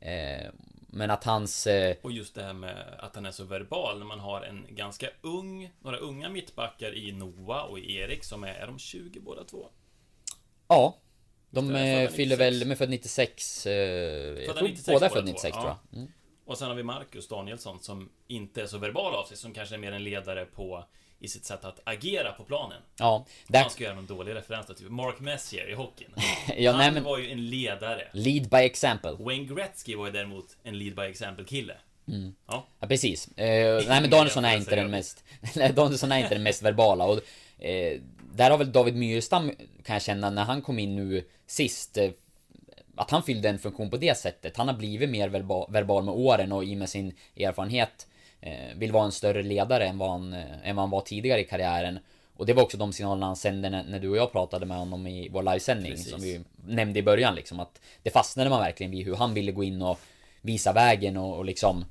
[0.00, 0.50] Eh,
[0.88, 1.66] men att hans...
[1.66, 4.66] Eh, Och just det här med att han är så verbal när man har en
[4.68, 9.20] ganska ung, några unga mittbackar i Noah och i Erik som är, är de 20
[9.20, 9.66] båda två?
[10.68, 10.98] Ja.
[11.50, 12.40] De fyller 96.
[12.40, 13.66] väl, de är född 96...
[13.66, 15.62] Eh, jag tror 96 båda är född två, 96 ja.
[15.62, 15.98] tror jag.
[15.98, 16.12] Mm.
[16.46, 19.74] Och sen har vi Marcus Danielsson som inte är så verbal av sig, som kanske
[19.74, 20.84] är mer en ledare på
[21.18, 22.82] i sitt sätt att agera på planen.
[22.98, 23.60] Ja, där...
[23.60, 26.10] Man ska göra någon dålig referens då, typ Mark Messier i hockeyn.
[26.56, 27.04] Ja, Han nej men...
[27.04, 28.08] var ju en ledare.
[28.12, 29.16] Lead by example.
[29.18, 31.76] Wayne Gretzky var ju däremot en lead by example kille.
[32.46, 33.28] Ja, Ja precis.
[33.28, 35.24] Eh, nej men Danielsson är inte den mest...
[35.56, 37.20] Nej, Danielsson är inte den mest verbala och...
[37.64, 38.00] Eh,
[38.36, 39.50] där har väl David Myrstam,
[39.84, 41.96] kan jag känna, när han kom in nu sist...
[41.96, 42.10] Eh,
[42.96, 44.56] att han fyllde en funktion på det sättet.
[44.56, 48.06] Han har blivit mer verba, verbal med åren och i och med sin erfarenhet
[48.40, 51.40] eh, vill vara en större ledare än vad, han, eh, än vad han var tidigare
[51.40, 51.98] i karriären.
[52.36, 54.76] Och det var också de signalerna han sände när, när du och jag pratade med
[54.76, 56.10] honom i vår livesändning Precis.
[56.10, 59.52] som vi nämnde i början liksom att det fastnade man verkligen vid hur han ville
[59.52, 60.00] gå in och
[60.40, 61.84] visa vägen och, och liksom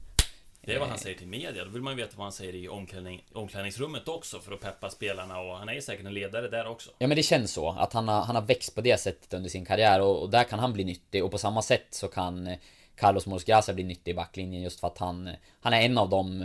[0.65, 1.63] det är vad han säger till media.
[1.63, 4.89] Då vill man ju veta vad han säger i omklädning, omklädningsrummet också för att peppa
[4.89, 6.91] spelarna och han är ju säkert en ledare där också.
[6.97, 9.49] Ja men det känns så, att han har, han har växt på det sättet under
[9.49, 12.47] sin karriär och, och där kan han bli nyttig och på samma sätt så kan
[12.47, 12.58] eh,
[12.95, 16.10] Carlos Mosgrasa bli nyttig i backlinjen just för att han, eh, han är en av
[16.10, 16.41] de,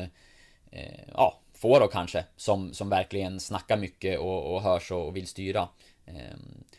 [0.70, 5.16] eh, ja, få då kanske, som, som verkligen snackar mycket och, och hörs och, och
[5.16, 5.68] vill styra.
[6.07, 6.37] Eh,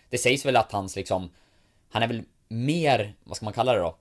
[0.10, 1.30] det sägs väl att hans liksom,
[1.90, 3.98] han är väl mer, vad ska man kalla det då?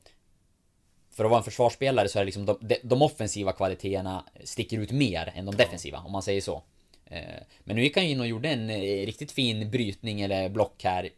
[1.19, 4.91] För att vara en försvarsspelare så är det liksom de, de offensiva kvaliteterna sticker ut
[4.91, 6.63] mer än de defensiva, om man säger så.
[7.07, 7.21] Eh,
[7.65, 11.09] men nu gick han in och gjorde en eh, riktigt fin brytning eller block här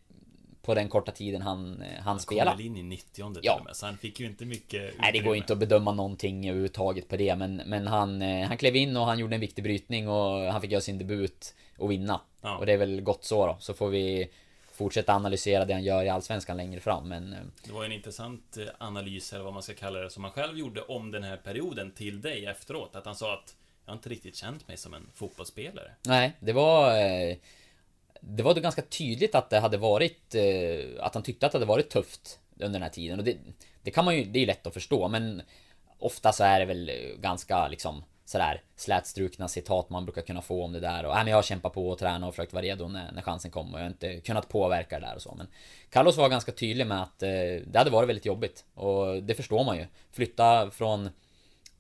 [0.62, 2.50] på den korta tiden han, han, han spelade.
[2.50, 3.62] Han kom in i 90 ja.
[3.64, 5.02] med, så han fick ju inte mycket utrymme.
[5.02, 8.76] Nej, det går inte att bedöma någonting överhuvudtaget på det, men, men han, han klev
[8.76, 12.20] in och han gjorde en viktig brytning och han fick göra sin debut och vinna.
[12.42, 12.56] Ja.
[12.56, 14.30] Och det är väl gott så då, så får vi
[14.80, 17.32] fortsätta analysera det han gör i Allsvenskan längre fram, men...
[17.32, 20.32] Eh, det var en intressant eh, analys, eller vad man ska kalla det, som han
[20.32, 22.96] själv gjorde om den här perioden till dig efteråt.
[22.96, 25.90] Att han sa att jag har inte riktigt känt mig som en fotbollsspelare.
[26.06, 26.96] Nej, det var...
[26.96, 27.36] Eh,
[28.20, 30.34] det var då ganska tydligt att det hade varit...
[31.00, 33.18] Att han tyckte att det hade varit tufft under den här tiden.
[33.18, 33.36] Och det,
[33.82, 34.24] det kan man ju...
[34.24, 35.42] Det är ju lätt att förstå, men...
[35.98, 40.72] Ofta så är det väl ganska liksom sådär slätstrukna citat man brukar kunna få om
[40.72, 42.88] det där och äh, men jag har kämpat på och tränat och försökt vara redo
[42.88, 45.46] när, när chansen kom och jag har inte kunnat påverka det där och så men
[45.90, 47.28] Carlos var ganska tydlig med att eh,
[47.66, 51.10] det hade varit väldigt jobbigt och det förstår man ju Flytta från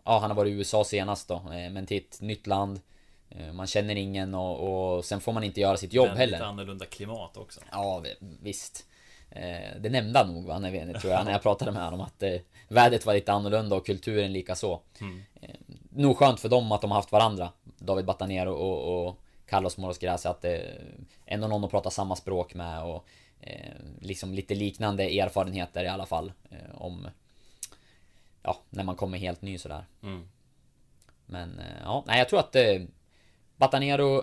[0.04, 2.80] Ja han har varit i USA senast då eh, men till ett nytt land
[3.28, 6.38] eh, man känner ingen och, och sen får man inte göra sitt jobb heller.
[6.38, 7.60] Lite annorlunda klimat också.
[7.72, 8.04] Ja,
[8.40, 8.86] visst.
[9.30, 12.00] Eh, det nämnde han nog va, när, vi, tror jag, när jag pratade med honom
[12.00, 14.80] att eh, vädret var lite annorlunda och kulturen lika så.
[15.00, 15.22] Mm.
[15.90, 19.98] Nog skönt för dem att de har haft varandra, David Batanero och, och Carlos Moros
[19.98, 20.82] Gracia, att det
[21.26, 23.06] ändå någon att prata samma språk med och
[23.40, 27.08] eh, liksom lite liknande erfarenheter i alla fall eh, om
[28.42, 29.84] ja, när man kommer helt ny sådär.
[30.02, 30.28] Mm.
[31.26, 32.82] Men eh, ja, nej jag tror att eh,
[33.56, 34.22] Batanero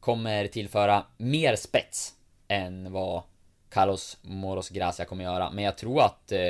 [0.00, 2.14] kommer tillföra mer spets
[2.48, 3.22] än vad
[3.68, 5.50] Carlos Moros Gracia kommer göra.
[5.50, 6.48] Men jag tror att eh,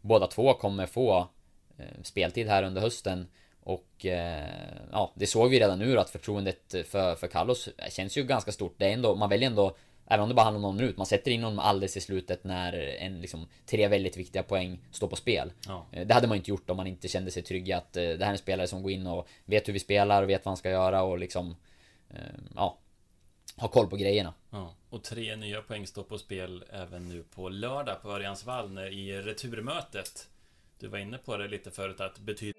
[0.00, 1.28] båda två kommer få
[1.78, 3.28] eh, speltid här under hösten.
[3.66, 4.48] Och eh,
[4.92, 8.74] ja, det såg vi redan nu att förtroendet för, för Carlos känns ju ganska stort.
[8.78, 9.76] Det är ändå, man väljer ändå
[10.08, 12.44] Även om det bara handlar om någon minut, man sätter in honom alldeles i slutet
[12.44, 15.52] när en, liksom, tre väldigt viktiga poäng står på spel.
[15.66, 15.86] Ja.
[15.92, 18.02] Eh, det hade man inte gjort om man inte kände sig trygg i att eh,
[18.02, 20.44] det här är en spelare som går in och vet hur vi spelar och vet
[20.44, 21.56] vad han ska göra och liksom...
[22.54, 22.78] Ja,
[23.56, 24.34] ha koll på grejerna.
[24.50, 29.12] Ja, och tre nya poäng står på spel även nu på lördag på Örjansvall i
[29.12, 30.28] returmötet.
[30.78, 32.58] Du var inne på det lite förut att betyda...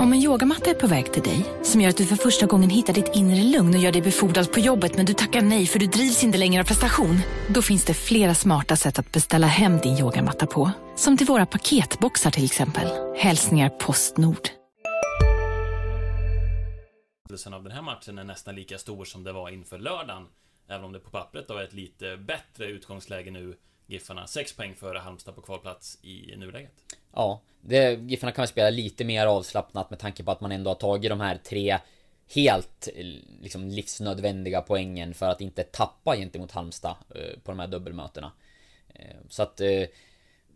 [0.00, 2.70] Om en yogamatta är på väg till dig, som gör att du för första gången
[2.70, 5.78] hittar ditt inre lugn och gör dig befordrad på jobbet men du tackar nej för
[5.78, 7.18] du drivs inte längre av prestation.
[7.48, 10.70] Då finns det flera smarta sätt att beställa hem din yogamatta på.
[10.96, 13.16] Som till våra paketboxar till exempel.
[13.16, 14.48] Hälsningar Postnord.
[17.46, 20.26] av den här matchen är nästan lika stor som det var inför lördagen.
[20.68, 24.74] Även om det på pappret då är ett lite bättre utgångsläge nu Giffarna 6 poäng
[24.74, 26.72] före Halmstad på kvalplats i nuläget.
[27.14, 30.70] Ja, det, Giffarna kan väl spela lite mer avslappnat med tanke på att man ändå
[30.70, 31.78] har tagit de här tre
[32.34, 33.06] helt eh,
[33.40, 38.32] liksom livsnödvändiga poängen för att inte tappa gentemot Halmstad eh, på de här dubbelmötena.
[38.94, 39.84] Eh, så att eh,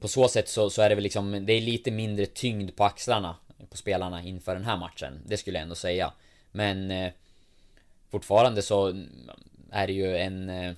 [0.01, 2.85] på så sätt så, så är det väl liksom, det är lite mindre tyngd på
[2.85, 3.37] axlarna
[3.71, 5.21] på spelarna inför den här matchen.
[5.27, 6.13] Det skulle jag ändå säga.
[6.53, 7.13] Men eh,
[8.11, 9.05] fortfarande så
[9.71, 10.73] är det ju en eh,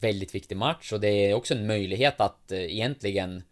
[0.00, 3.42] väldigt viktig match och det är också en möjlighet att eh, egentligen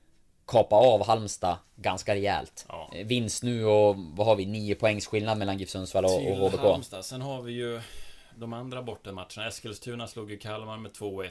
[0.47, 2.67] kapa av Halmstad ganska rejält.
[2.69, 2.91] Ja.
[3.05, 4.47] Vinst nu och vad har vi?
[4.47, 6.61] 9 poängs skillnad mellan GIF Sundsvall och, och HBK.
[6.61, 7.05] Halmstad.
[7.05, 7.81] Sen har vi ju
[8.37, 9.47] de andra bortamatcherna.
[9.49, 11.31] Eskilstuna slog ju Kalmar med 2-1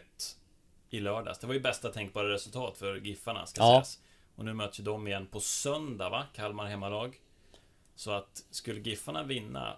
[0.89, 1.39] i lördags.
[1.39, 3.67] Det var ju bästa tänkbara resultat för Giffarna, ska ja.
[3.67, 3.99] sägas.
[4.36, 6.23] Och nu möts ju de igen på söndag, va?
[6.36, 7.19] Kalmar hemmalag.
[7.95, 9.78] Så att skulle Giffarna vinna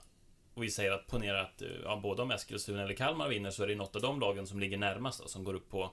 [0.53, 3.67] och vi säger att ponera att ja, både om Eskilstuna eller Kalmar vinner så är
[3.67, 5.91] det något av de lagen som ligger närmast då, som går upp på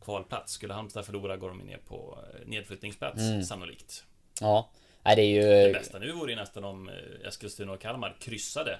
[0.00, 0.52] kvalplats.
[0.52, 3.42] Skulle Halmstad förlora går de ner på eh, nedflyttningsplats mm.
[3.42, 4.04] sannolikt.
[4.40, 4.70] Ja,
[5.02, 5.42] Nej, det är ju...
[5.42, 8.78] Det bästa nu vore ju nästan om eh, Eskilstuna och Kalmar kryssade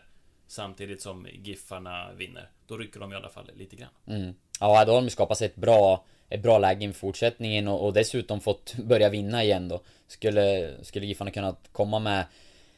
[0.50, 2.48] Samtidigt som Giffarna vinner.
[2.66, 3.90] Då rycker de i alla fall lite grann.
[4.06, 4.34] Mm.
[4.60, 7.92] Ja, då har de skapat sig ett bra, ett bra läge inför fortsättningen och, och
[7.92, 9.80] dessutom fått börja vinna igen då.
[10.06, 12.24] Skulle, skulle Giffarna kunna komma med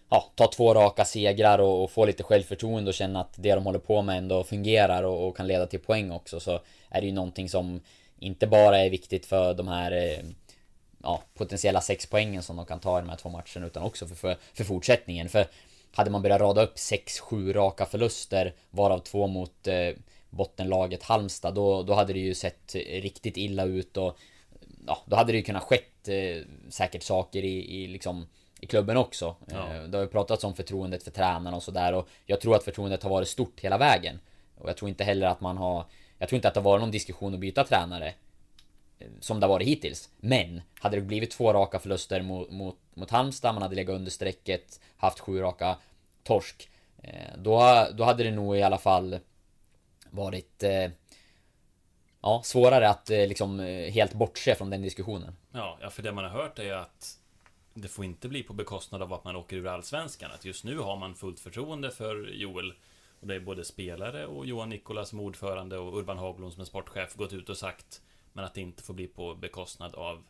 [0.09, 3.65] ja, ta två raka segrar och, och, få lite självförtroende och känna att det de
[3.65, 7.07] håller på med ändå fungerar och, och, kan leda till poäng också så är det
[7.07, 7.81] ju någonting som
[8.23, 10.25] inte bara är viktigt för de här eh,
[11.03, 14.07] ja, potentiella sex poängen som de kan ta i de här två matcherna utan också
[14.07, 15.29] för, för, för fortsättningen.
[15.29, 15.47] För
[15.95, 19.91] hade man börjat rada upp sex, sju raka förluster varav två mot eh,
[20.31, 24.19] bottenlaget Halmstad då, då hade det ju sett riktigt illa ut och
[24.87, 28.27] ja, då hade det ju kunnat skett eh, säkert saker i, i liksom
[28.61, 29.37] i klubben också.
[29.47, 29.75] Ja.
[29.75, 32.65] Eh, Det har ju pratats om förtroendet för tränarna och sådär och jag tror att
[32.65, 34.21] förtroendet har varit stort hela vägen.
[34.59, 35.85] Och jag tror inte heller att man har...
[36.23, 38.15] Jag tror inte att det har varit någon diskussion att byta tränare.
[38.99, 40.09] Eh, som det har varit hittills.
[40.17, 44.11] Men, hade det blivit två raka förluster mot, mot, mot Halmstad, man hade legat under
[44.11, 45.77] strecket, haft sju raka
[46.23, 46.71] torsk.
[47.03, 49.19] Eh, då, då hade det nog i alla fall
[50.11, 50.63] varit...
[50.63, 50.91] eh,
[52.21, 55.37] Ja, svårare att eh, liksom eh, helt bortse från den diskussionen.
[55.53, 57.19] Ja, ja, för det man har hört är ju att
[57.75, 60.31] det får inte bli på bekostnad av att man åker ur Allsvenskan.
[60.35, 62.75] Att just nu har man fullt förtroende för Joel.
[63.23, 66.65] Och det är både spelare och Johan Nikola som ordförande och Urban Hagblom som är
[66.65, 68.03] sportchef gått ut och sagt.
[68.33, 70.25] Men att det inte får bli på bekostnad av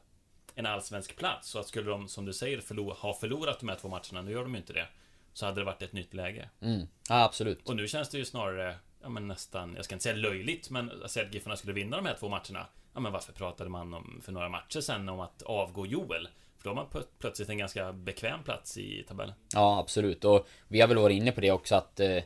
[0.55, 1.49] en allsvensk plats.
[1.49, 4.33] Så att skulle de, som du säger, förlor, ha förlorat de här två matcherna, nu
[4.33, 4.87] gör de ju inte det.
[5.33, 6.49] Så hade det varit ett nytt läge.
[6.61, 6.87] Mm.
[7.09, 7.69] Ja, absolut.
[7.69, 11.03] Och nu känns det ju snarare, ja men nästan, jag ska inte säga löjligt, men
[11.05, 12.67] att säga att Giffarna skulle vinna de här två matcherna.
[12.95, 16.29] Ja men varför pratade man om, för några matcher sen om att avgå Joel?
[16.59, 19.35] För då har man plö- plötsligt en ganska bekväm plats i tabellen.
[19.55, 20.25] Ja, absolut.
[20.25, 22.01] Och vi har väl varit inne på det också att...
[22.01, 22.23] Eh,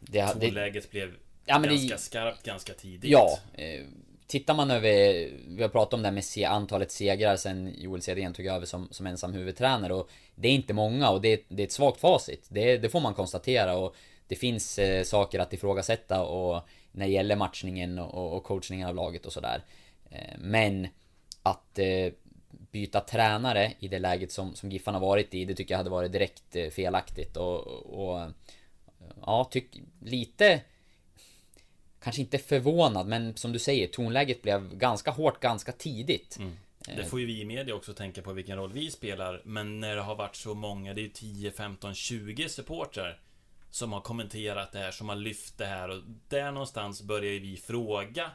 [0.00, 3.10] det, det, Tonläget blev Ja, men det- ganska skarpt ganska tidigt.
[3.10, 3.38] ja.
[3.54, 3.84] Eh,
[4.26, 4.90] tittar man över...
[5.48, 8.66] Vi har pratat om det här med se, antalet segrar sen Joel Cedergren tog över
[8.66, 12.00] som, som ensam huvudtränare och det är inte många och det, det är ett svagt
[12.00, 12.46] facit.
[12.48, 13.94] Det, det får man konstatera och
[14.28, 18.94] det finns eh, saker att ifrågasätta och när det gäller matchningen och, och coachningen av
[18.94, 19.64] laget och sådär.
[20.10, 20.88] Eh, men
[21.42, 22.12] att eh,
[22.72, 26.12] byta tränare i det läget som, som Giffarna varit i, det tycker jag hade varit
[26.12, 28.20] direkt eh, felaktigt och, och
[29.26, 30.60] ja, tyck, lite
[32.02, 36.38] Kanske inte förvånad, men som du säger, tonläget blev ganska hårt ganska tidigt.
[36.96, 39.42] Det får ju vi i media också tänka på vilken roll vi spelar.
[39.44, 43.20] Men när det har varit så många, det är ju 10, 15, 20 supportrar
[43.70, 47.56] som har kommenterat det här, som har lyft det här och där någonstans börjar vi
[47.56, 48.30] fråga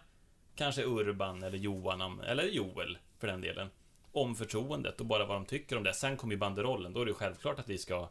[0.56, 3.70] kanske Urban eller Johan, eller Joel för den delen,
[4.12, 5.94] om förtroendet och bara vad de tycker om det.
[5.94, 8.10] Sen kommer ju banderollen, då är det ju självklart att vi ska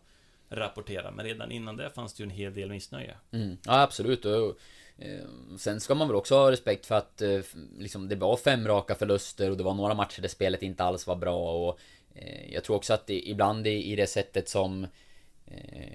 [0.57, 1.11] rapportera.
[1.11, 3.15] Men redan innan det fanns det ju en hel del missnöje.
[3.33, 4.25] Mm, ja, absolut.
[4.25, 4.59] Och,
[4.99, 5.25] eh,
[5.59, 7.41] sen ska man väl också ha respekt för att eh,
[7.79, 11.07] liksom, det var fem raka förluster och det var några matcher där spelet inte alls
[11.07, 11.69] var bra.
[11.69, 11.79] Och,
[12.15, 14.89] eh, jag tror också att det, ibland i, i det sättet som eh,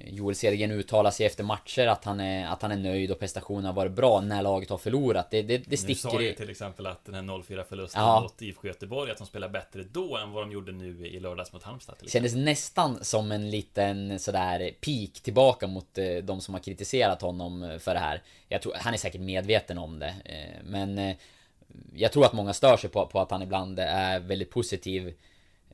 [0.06, 3.66] Joel Cedergren uttalar sig efter matcher att han, är, att han är nöjd och prestationen
[3.66, 5.32] har varit bra när laget har förlorat.
[5.32, 8.22] Det, det, det Nu sa sticker ju till exempel att den här 0-4 förlusten Ja.
[8.22, 11.54] mot IFK Göteborg, att de spelar bättre då än vad de gjorde nu i lördags
[11.54, 12.10] mot Halmstad till.
[12.10, 17.64] Kändes nästan som en liten sådär peak tillbaka mot eh, de som har kritiserat honom
[17.64, 18.22] eh, för det här.
[18.48, 20.16] Jag tror, han är säkert medveten om det.
[20.26, 21.16] eh, Men eh,
[21.96, 25.14] jag tror att många stör sig på, på att han ibland är väldigt positiv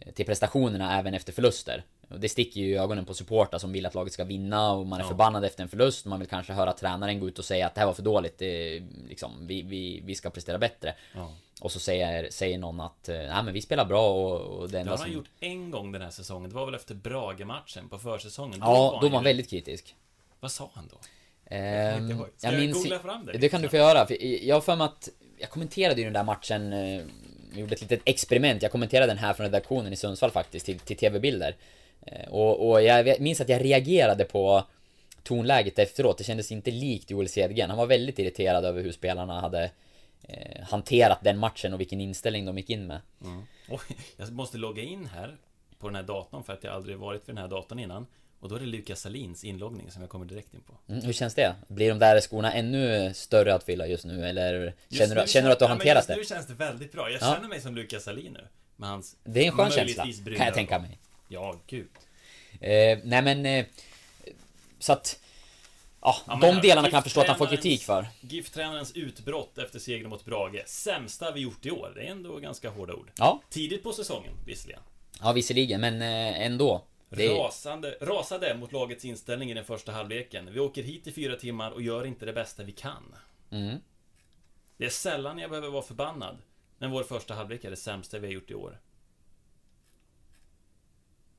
[0.02, 1.84] eh, till prestationerna även efter förluster.
[2.10, 4.88] Och det sticker ju i ögonen på supportrar som vill att laget ska vinna och
[4.88, 5.08] man är Ja.
[5.08, 6.06] förbannad efter en förlust.
[6.06, 8.38] Man vill kanske höra tränaren gå ut och säga att det här var för dåligt.
[8.38, 10.96] Det, liksom, vi, vi, vi ska prestera bättre.
[11.16, 11.32] Ja.
[11.62, 14.72] Och så säger, säger någon att eh, nej men vi spelar bra och, och det
[14.72, 15.14] Det enda har han som...
[15.16, 16.50] gjort en gång den här säsongen.
[16.50, 18.60] Det var väl efter Brage-matchen på försäsongen.
[18.62, 19.96] Ja, då var han ju- väldigt kritisk.
[20.40, 20.98] Vad sa han då?
[21.46, 22.10] Ehm.
[22.10, 23.38] Ska jag jag minns googla fram det?
[23.38, 24.06] Det kan du få göra.
[24.08, 26.74] För jag har för mig att jag kommenterade ju den där matchen.
[26.74, 27.02] eh,
[27.52, 28.62] Jag gjorde ett litet experiment.
[28.62, 31.56] Jag kommenterade den här från redaktionen i Sundsvall faktiskt till, till tv-bilder.
[32.06, 34.64] Eh, Och, och jag minns att jag reagerade på
[35.24, 36.18] tonläget efteråt.
[36.18, 37.70] Det kändes inte likt Joel Cedergren.
[37.70, 39.72] Han var väldigt irriterad över hur spelarna hade
[40.24, 43.00] eh, hanterat den matchen och vilken inställning de gick in med.
[43.70, 43.80] Oj,
[44.18, 45.38] jag måste logga in här
[45.80, 48.08] på den här datorn för att jag aldrig varit vid den här datorn innan.
[48.40, 50.74] Och då är det Lukas Salins inloggning som jag kommer direkt in på.
[50.94, 51.56] Mm, hur känns det?
[51.68, 55.28] Blir de där skorna ännu större att fylla just nu eller Just känner, nu du,
[55.28, 56.16] känner du att du har ja, hanterat just det?
[56.16, 57.10] Nu känns det väldigt bra.
[57.10, 57.34] Jag Ja.
[57.36, 58.48] känner mig som Lukas Salin nu.
[58.76, 60.04] Med hans Det är en skön känsla,
[60.38, 61.00] kan jag tänka mig.
[61.36, 61.90] Ja, gud.
[62.62, 63.46] Eh, nej men...
[63.46, 63.66] Eh,
[64.80, 65.20] så att...
[66.02, 68.08] Ja, Ja, de delarna kan jag förstå att han får kritik för.
[68.22, 70.64] GIF-tränarens utbrott efter segern mot Brage.
[70.68, 71.92] Sämsta vi gjort i år.
[71.96, 73.12] Det är ändå ganska hårda ord.
[73.18, 74.82] Ja, Tidigt på säsongen, visserligen.
[75.22, 76.86] ja visserligen, men eh, ändå.
[77.10, 80.54] Det, Rasande, rasade mot lagets inställning i den första halvleken.
[80.54, 83.16] Vi åker hit i fyra timmar och gör inte det bästa vi kan.
[83.52, 83.78] mm,
[84.78, 86.38] Det är sällan jag behöver vara förbannad.
[86.78, 88.80] Men vår första halvlek är det sämsta vi har gjort i år.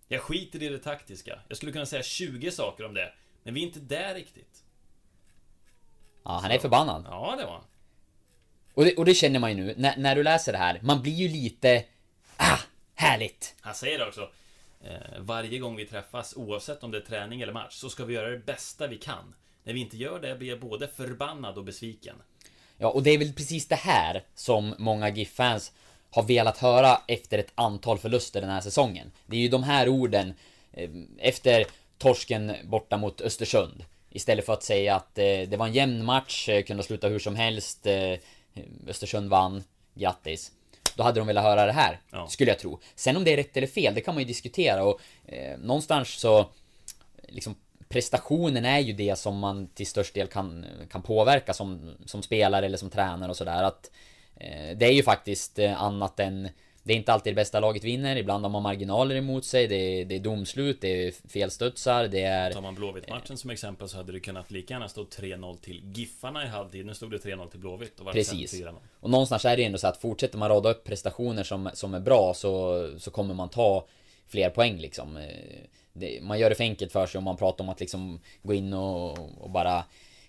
[0.08, 1.38] Jag skiter i det taktiska.
[1.48, 3.12] Jag skulle kunna säga 20 saker om det.
[3.42, 4.64] Men vi är inte där riktigt.
[6.24, 7.04] ja, han är förbannad.
[7.08, 7.64] Ja, det var han.
[8.74, 10.80] Och det, och det känner man ju nu, när, när du läser det här.
[10.82, 11.84] Man blir ju lite...
[12.36, 12.58] Ah,
[12.94, 13.54] härligt!
[13.60, 14.30] Han säger det också.
[14.84, 18.14] Eh, varje gång vi träffas, oavsett om det är träning eller match, så ska vi
[18.14, 19.34] göra det bästa vi kan.
[19.64, 22.16] När vi inte gör det blir jag både förbannad och besviken.
[22.78, 25.72] Ja, och det är väl precis det här som många GIF-fans
[26.10, 29.12] har velat höra efter ett antal förluster den här säsongen.
[29.26, 30.34] Det är ju de här orden
[30.72, 31.66] eh, efter
[31.98, 33.84] torsken borta mot Östersund.
[34.10, 37.18] Istället för att säga att eh, det var en jämn match, eh, kunde sluta hur
[37.18, 37.86] som helst.
[38.86, 40.52] Östersund vann, grattis.
[40.96, 42.00] då hade de velat höra det här.
[42.10, 42.28] Ja.
[42.28, 42.80] Skulle jag tro.
[42.94, 46.08] Sen om det är rätt eller fel, det kan man ju diskutera och eh, någonstans
[46.08, 46.46] så
[47.28, 47.54] liksom
[47.88, 52.66] prestationen är ju det som man till störst del kan, kan påverka som, som spelare
[52.66, 53.62] eller som tränare och sådär.
[53.62, 53.90] Att
[54.76, 56.48] det är ju faktiskt eh, annat än
[56.82, 59.76] det är inte alltid det bästa laget vinner, ibland har man marginaler emot sig, det
[59.76, 62.52] är, det är domslut, det är felstudsar, det är...
[62.52, 66.44] Tar man Blåvitt-matchen som exempel så hade det kunnat lika gärna stå 3-0 till Giffarna
[66.44, 66.86] i halvtid.
[66.86, 68.50] Nu stod det 3-0 till Blåvitt och var Precis.
[68.50, 68.74] sen 4-0.
[69.00, 72.00] Och någonstans är det ändå så att fortsätter man rada upp prestationer som, som är
[72.00, 73.86] bra så, så kommer man ta
[74.26, 75.16] fler poäng liksom.
[75.16, 75.24] Eh,
[75.92, 78.54] Det, man gör det för enkelt för sig om man pratar om att liksom gå
[78.54, 79.84] in och, och bara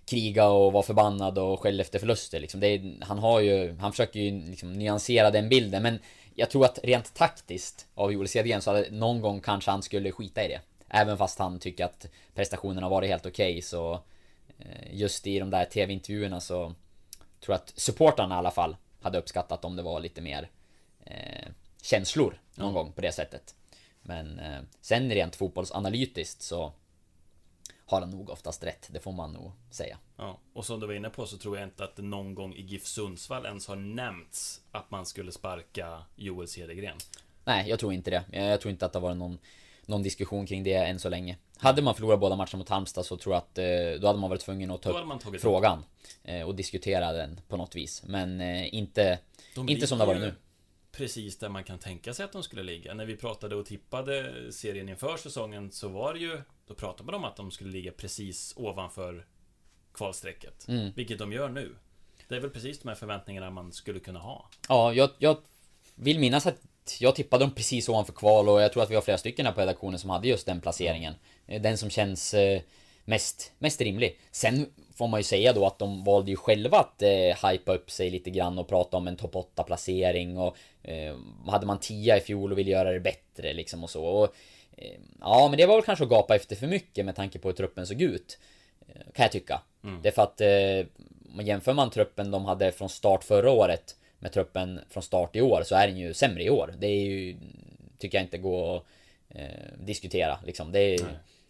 [0.07, 2.63] kriga och vara förbannad och skälla efter förluster liksom.
[2.63, 5.99] Är, han har ju, han försöker ju liksom nyansera den bilden men
[6.35, 10.11] jag tror att rent taktiskt av Joel Cedergren så hade någon gång kanske han skulle
[10.11, 10.61] skita i det.
[10.89, 13.93] Även fast han tycker att prestationen har varit helt okej så
[14.59, 16.73] eh, just i de där TV-intervjuerna så
[17.39, 20.49] tror jag att supportrarna i alla fall hade uppskattat om det var lite mer
[21.05, 21.47] eh,
[21.81, 23.55] känslor någon gång på det sättet.
[24.01, 26.73] Men eh, sen rent fotbollsanalytiskt så
[27.87, 29.97] har han nog oftast rätt, det får man nog säga.
[30.17, 32.53] Ja, och som du var inne på så tror jag inte att det någon gång
[32.53, 36.97] i GIF Sundsvall ens har nämnts att man skulle sparka Joel Cedergren.
[37.43, 38.23] Nej, jag tror inte det.
[38.31, 39.39] Jag tror inte att det har varit någon,
[39.85, 41.37] någon diskussion kring det än så länge.
[41.57, 44.29] Hade man förlorat båda matcherna mot Halmstad så tror jag att eh, då hade man
[44.29, 45.85] varit tvungen att ta upp frågan
[46.23, 48.03] eh, och diskutera den på något vis.
[48.07, 49.19] Men eh, inte,
[49.67, 50.35] inte som det har varit nu.
[50.91, 52.93] Precis där man kan tänka sig att de skulle ligga.
[52.93, 57.15] När vi pratade och tippade serien inför säsongen så var det ju Då pratade man
[57.15, 59.25] om att de skulle ligga precis ovanför
[59.93, 60.67] kvalstrecket.
[60.67, 60.91] Mm.
[60.95, 61.75] Vilket de gör nu.
[62.27, 64.49] Det är väl precis de här förväntningarna man skulle kunna ha.
[64.69, 65.37] Ja, jag, jag
[65.95, 66.57] vill minnas att
[66.99, 69.53] jag tippade dem precis ovanför kval och jag tror att vi har flera stycken här
[69.53, 71.13] på redaktionen som hade just den placeringen.
[71.45, 72.61] Den som känns eh,
[73.05, 74.19] mest, mest rimlig.
[74.31, 77.91] Sen får man ju säga då att de valde ju själva att eh, hypa upp
[77.91, 81.15] sig lite grann och prata om en topp 8 placering och eh,
[81.47, 84.05] hade man 10 i fjol och ville göra det bättre liksom och så.
[84.05, 84.35] Och,
[85.19, 87.55] ja, men det var väl kanske att gapa efter för mycket med tanke på hur
[87.55, 88.37] truppen såg ut.
[88.87, 89.61] Eh, Kan jag tycka.
[90.01, 94.31] Det är för att eh, jämför man truppen de hade från start förra året med
[94.31, 96.73] truppen från start i år så är den ju sämre i år.
[96.79, 97.35] Det är ju,
[97.97, 98.83] tycker jag inte går att
[99.29, 99.45] eh,
[99.79, 100.71] diskutera liksom.
[100.71, 100.99] Det är,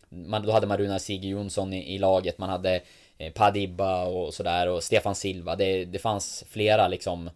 [0.09, 2.81] man, då hade man Runar Sigge Jonsson i, i laget, man hade
[3.17, 5.55] eh, Padibba och sådär och Stefan Silva.
[5.55, 7.27] Det, det fanns flera liksom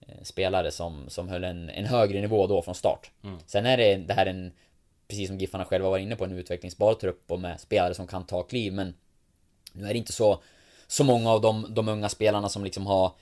[0.00, 3.10] eh, spelare som, som höll en, en högre nivå då från start.
[3.46, 4.52] Sen är det, det här en,
[5.08, 8.26] precis som Giffarna själva var inne på, en utvecklingsbar trupp och med spelare som kan
[8.26, 8.94] ta kliv men
[9.72, 10.42] nu är det inte så,
[10.86, 13.12] så många av de, de unga spelarna som liksom har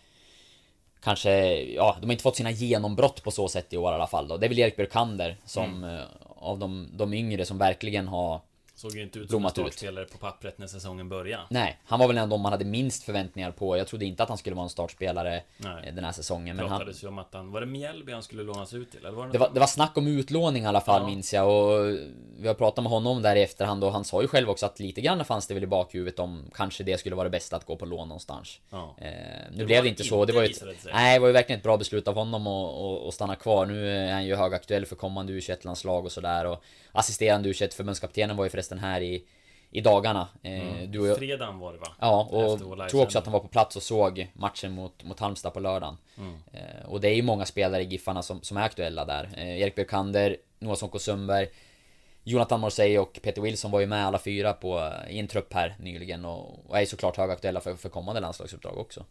[1.01, 4.07] Kanske, ja, de har inte fått sina genombrott på så sätt i år i alla
[4.07, 4.37] fall då.
[4.37, 6.01] Det är väl Erik Björkander som eh,
[6.37, 8.41] av de, de yngre som verkligen har
[8.79, 9.65] Såg ju inte ut som en Blommat ut.
[9.65, 11.43] startspelare på pappret när säsongen började.
[11.51, 13.77] Nej, han var väl en av de man hade minst förväntningar på.
[13.77, 15.89] Jag trodde inte att han skulle vara en startspelare Nej.
[15.89, 16.57] eh, den här säsongen.
[16.57, 17.53] Det Men han, pratades ju om att han...
[17.53, 19.01] Var det Mjällby han skulle lånas ut till?
[19.01, 21.07] Eller var det, det, var, det var snack om utlåning i alla fall Ja.
[21.09, 21.97] minns jag och
[22.39, 24.81] vi har pratat med honom där i efterhand och han sa ju själv också att
[24.81, 27.65] lite grann fanns det väl i bakhuvudet om kanske det skulle vara det bästa att
[27.65, 28.61] gå på lån någonstans.
[28.71, 28.95] Ja.
[28.99, 29.07] Eh,
[29.51, 30.25] nu Det blev det inte så.
[30.25, 30.63] Det var ju ett,
[30.93, 33.67] nej, det var ju verkligen ett bra beslut av honom att stanna kvar.
[33.67, 36.63] Nu är han ju högaktuell för kommande U21-landslag och sådär och
[36.93, 39.25] assisterande U21-förbundskaptenen var ju förresten här i,
[39.71, 40.29] i dagarna.
[40.43, 41.89] Eh, du och jag, Fredagen var det va?
[42.01, 45.55] Ja, och tror också att han var på plats och såg matchen mot, mot Halmstad
[45.55, 45.97] på lördagen.
[46.53, 49.29] Eh, och det är ju många spelare i Giffarna som, som är aktuella där.
[49.37, 51.49] Eh, Erik Björkander, Noah Sonko Sundberg,
[52.23, 55.77] Jonathan Morsey och Peter Wilson var ju med alla fyra på, i en trupp här
[55.81, 59.05] nyligen och, och är såklart högaktuella för, för kommande landslagsuppdrag också.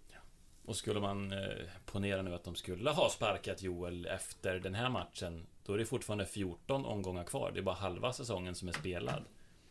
[0.65, 1.37] Och skulle man eh,
[1.85, 5.85] ponera nu att de skulle ha sparkat Joel efter den här matchen Då är det
[5.85, 9.23] fortfarande 14 omgångar kvar Det är bara halva säsongen som är spelad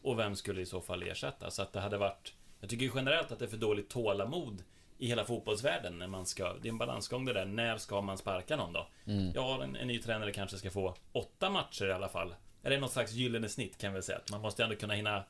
[0.04, 1.50] Och vem skulle i så fall ersätta?
[1.50, 4.62] Så att det hade varit Jag tycker ju generellt att det är för dåligt tålamod
[4.98, 8.18] I hela fotbollsvärlden när man ska Det är en balansgång det där När ska man
[8.18, 8.86] sparka någon då?
[9.34, 12.92] Ja, en, en ny tränare kanske ska få åtta matcher i alla fall Eller något
[12.92, 15.24] slags gyllene snitt kan vi säga att Man måste ändå kunna hinna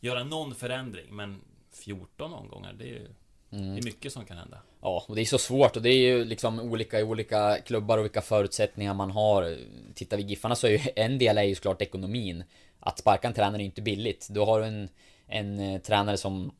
[0.00, 1.40] Göra någon förändring Men
[1.72, 3.08] 14 omgångar det är ju
[3.50, 5.98] Det är mycket som kan hända Ja, och det är så svårt och det är
[5.98, 9.56] ju liksom olika i olika klubbar och vilka förutsättningar man har.
[9.94, 12.44] Tittar vi Giffarna så är ju en del är ju såklart ekonomin.
[12.86, 14.26] Att sparka en tränare är inte billigt.
[14.30, 14.88] Du har en,
[15.26, 16.52] en eh, tränare som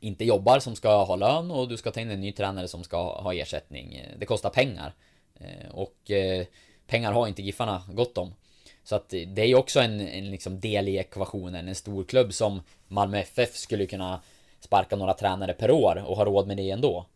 [0.00, 2.84] inte jobbar som ska ha lön och du ska ta in en ny tränare som
[2.84, 4.02] ska ha ersättning.
[4.18, 4.92] Det kostar pengar.
[5.34, 6.46] Eh, och eh,
[6.86, 8.34] pengar har inte Giffarna gott om.
[8.84, 11.68] Så att det är ju också en, en liksom del i ekvationen.
[11.68, 14.20] En stor klubb som Malmö FF skulle kunna
[14.60, 17.06] sparka några tränare per år och ha råd med det ändå.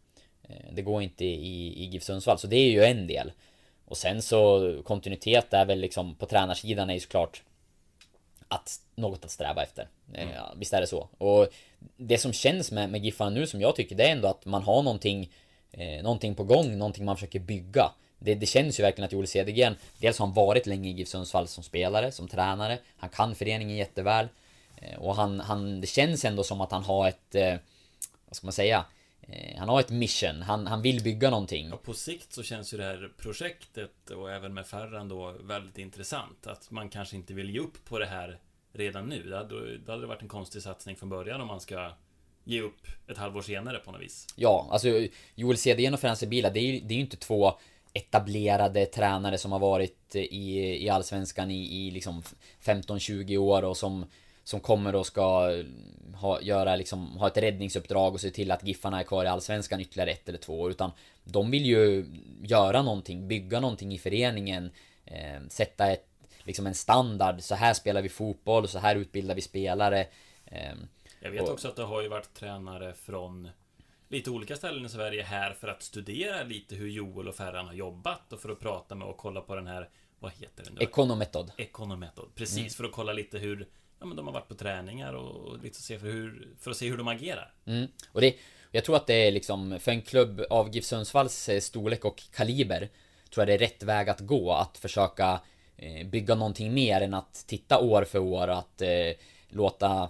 [0.73, 3.33] Det går inte i, i GIF Sundsvall, så det är ju en del.
[3.85, 7.43] Och sen så kontinuitet är väl liksom på tränarsidan är ju såklart
[8.49, 9.89] att något att sträva efter.
[10.13, 11.09] Eh, Ja, visst är det så.
[11.19, 11.49] Och
[11.97, 14.63] det som känns med, med Giffarna nu som jag tycker det är ändå att man
[14.63, 15.33] har någonting
[15.73, 17.91] eh, Någonting på gång, någonting man försöker bygga.
[18.19, 21.09] det, det känns ju verkligen att Joel Cedergren Dels har han varit länge i GIF
[21.09, 24.29] Sundsvall som spelare, som tränare Han kan föreningen jätteväl
[24.77, 27.55] eh, Och han, han, det känns ändå som att han har ett eh,
[28.27, 28.85] Vad ska man säga?
[29.29, 31.69] Eh, han har ett mission, han, han vill bygga någonting.
[31.69, 35.79] Ja, på sikt så känns ju det här projektet och även med Ferran då väldigt
[35.79, 36.47] intressant.
[36.47, 38.39] Att man kanske inte vill ge upp på det här
[38.73, 39.23] redan nu.
[39.23, 41.93] Det hade, det hade varit en konstig satsning från början om man ska
[42.45, 44.27] ge upp ett halvår senare på något vis.
[44.37, 44.89] Ja, alltså
[45.35, 47.59] Joel Cedergren och Ferran Sebila, det är ju det är inte två
[47.93, 52.23] etablerade tränare som har varit i, i Allsvenskan i, i liksom
[52.65, 54.07] 15-20 år och som
[54.47, 55.53] som kommer och ska
[56.15, 59.81] ha, göra liksom, ha ett räddningsuppdrag och se till att Giffarna är kvar i Allsvenskan
[59.81, 60.71] ytterligare ett eller två år.
[60.71, 60.91] Utan
[61.25, 62.07] de vill ju
[62.43, 64.71] göra någonting, bygga någonting i föreningen.
[65.05, 66.09] Eh, sätta ett,
[66.43, 67.43] liksom en standard.
[67.43, 70.07] Så här spelar vi fotboll, så här utbildar vi spelare.
[70.45, 70.75] Eh,
[71.21, 73.49] Jag vet och, också att det har ju varit tränare från
[74.09, 77.75] lite olika ställen i Sverige här för att studera lite hur Joel och Ferran har
[77.75, 79.89] jobbat och för att prata med och kolla på den här
[80.19, 80.79] vad heter den?
[80.79, 81.53] Econometod.
[81.57, 82.71] Econometod, precis mm.
[82.71, 83.69] för att kolla lite hur
[84.01, 86.89] ja, men de har varit på träningar och lite se för, hur, för att se
[86.89, 87.53] hur de agerar.
[87.67, 87.89] Mm.
[88.13, 88.35] Och det,
[88.71, 92.23] jag tror att det är liksom, för en klubb av GIF Sundsvalls eh, storlek och
[92.35, 92.89] kaliber,
[93.31, 95.41] tror jag det är rätt väg att gå, att försöka
[95.77, 99.13] eh, bygga någonting mer än att titta år för år, att eh,
[99.49, 100.09] låta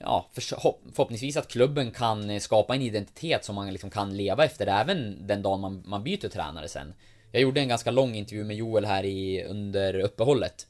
[0.00, 4.66] Ja, förhoppningsvis att klubben kan eh, skapa en identitet som man liksom kan leva efter
[4.66, 6.94] även den dagen man, man byter tränare sen.
[7.32, 10.66] Jag gjorde en ganska lång intervju med Joel här i, under uppehållet.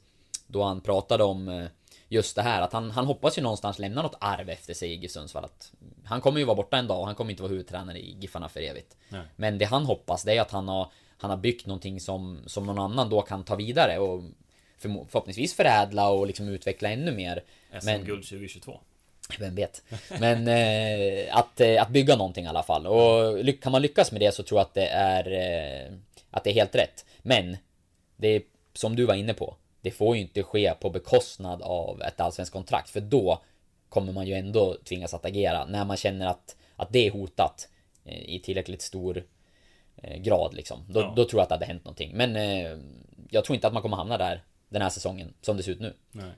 [0.47, 1.65] Då han pratade om eh,
[2.09, 4.95] just det här att han, han hoppas ju någonstans lämna något arv efter sig i
[4.95, 5.45] GIF Sundsvall.
[5.45, 5.71] Att
[6.05, 8.49] han kommer ju vara borta en dag och han kommer inte vara huvudtränare i Giffarna
[8.49, 8.97] för evigt.
[9.09, 9.21] Nej.
[9.35, 12.65] Men det han hoppas det är att han har, han har byggt någonting som, som
[12.65, 14.23] någon annan då kan ta vidare och
[14.77, 17.43] för, förhoppningsvis förädla och liksom utveckla ännu mer.
[17.81, 18.79] SM-guld 2022.
[19.39, 19.83] Vem vet.
[20.19, 22.87] Men eh, att, eh, att bygga någonting i alla fall.
[22.87, 25.93] Och kan man lyckas med det så tror jag att det är eh,
[26.31, 27.05] Att det är helt rätt.
[27.21, 27.57] Men
[28.17, 28.41] Det är
[28.73, 29.55] som du var inne på
[29.89, 33.41] det får ju inte ske på bekostnad av ett allsvenskt kontrakt, för då
[33.89, 37.69] kommer man ju ändå tvingas att agera när man känner att, att det är hotat
[38.05, 39.23] eh, i tillräckligt stor
[39.95, 40.85] eh, grad liksom.
[40.87, 41.13] Då, ja.
[41.15, 42.11] då tror jag att det hade hänt någonting.
[42.13, 42.77] Men eh,
[43.29, 45.79] jag tror inte att man kommer hamna där den här säsongen som det ser ut
[45.79, 45.93] nu.
[46.11, 46.31] Nej.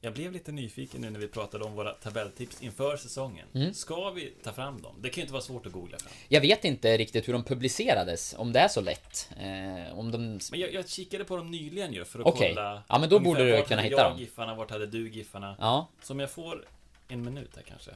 [0.00, 3.46] Jag blev lite nyfiken nu när vi pratade om våra tabelltips inför säsongen.
[3.54, 3.74] Mm.
[3.74, 4.94] Ska vi ta fram dem?
[5.00, 6.12] Det kan ju inte vara svårt att googla fram.
[6.28, 9.30] Jag vet inte riktigt hur de publicerades, om det är så lätt.
[9.40, 10.40] Eh, om de...
[10.50, 12.48] Men jag, jag kikade på dem nyligen ju för att okay.
[12.48, 12.82] kolla.
[12.88, 14.18] Ja, men då borde du kunna hitta jag dem.
[14.18, 15.56] Giffarna, vart hade du Giffarna?
[15.60, 15.88] Ja.
[16.02, 16.64] Så om jag får
[17.08, 17.90] en minut här kanske.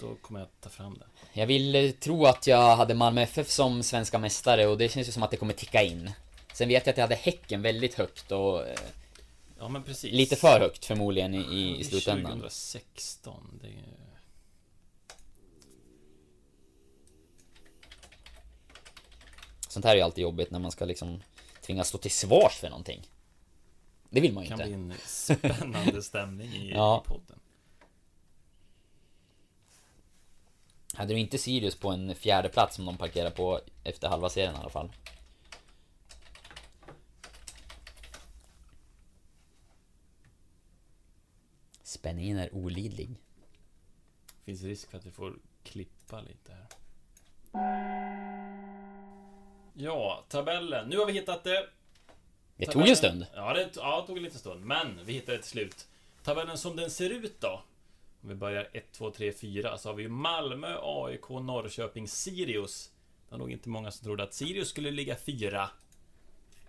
[0.00, 1.40] Då kommer jag ta fram det.
[1.40, 5.08] Jag vill eh, tro att jag hade Malmö FF som svenska mästare och det känns
[5.08, 6.10] ju som att det kommer ticka in.
[6.52, 8.74] Sen vet jag att jag hade Häcken väldigt högt och eh,
[9.60, 10.12] Ja men precis.
[10.12, 12.32] Lite för högt förmodligen i, i slutändan.
[12.32, 14.00] 2016, det är...
[19.68, 21.22] Sånt här är ju alltid jobbigt när man ska liksom
[21.60, 23.02] tvingas stå till svars för någonting.
[24.10, 24.64] Det vill man ju inte.
[24.64, 27.04] Det kan bli en spännande stämning i, ja.
[27.04, 27.40] i podden.
[30.94, 34.54] Hade du inte Sirius på en fjärde plats som de parkerar på efter halva serien
[34.54, 34.90] i alla fall?
[41.90, 43.16] Spänningen är olidlig.
[44.44, 46.66] Finns risk för att vi får klippa lite här.
[49.74, 50.88] Ja, tabellen.
[50.88, 51.66] Nu har vi hittat det.
[52.56, 53.26] Det tog en stund.
[53.34, 54.64] Ja, det, ja, det tog en liten stund.
[54.64, 55.86] Men vi hittade det till slut.
[56.24, 57.62] Tabellen som den ser ut då.
[58.22, 62.90] Om vi börjar 1, 2, 3, 4 så har vi Malmö, AIK, Norrköping, Sirius.
[63.28, 65.70] Det var nog inte många som trodde att Sirius skulle ligga fyra.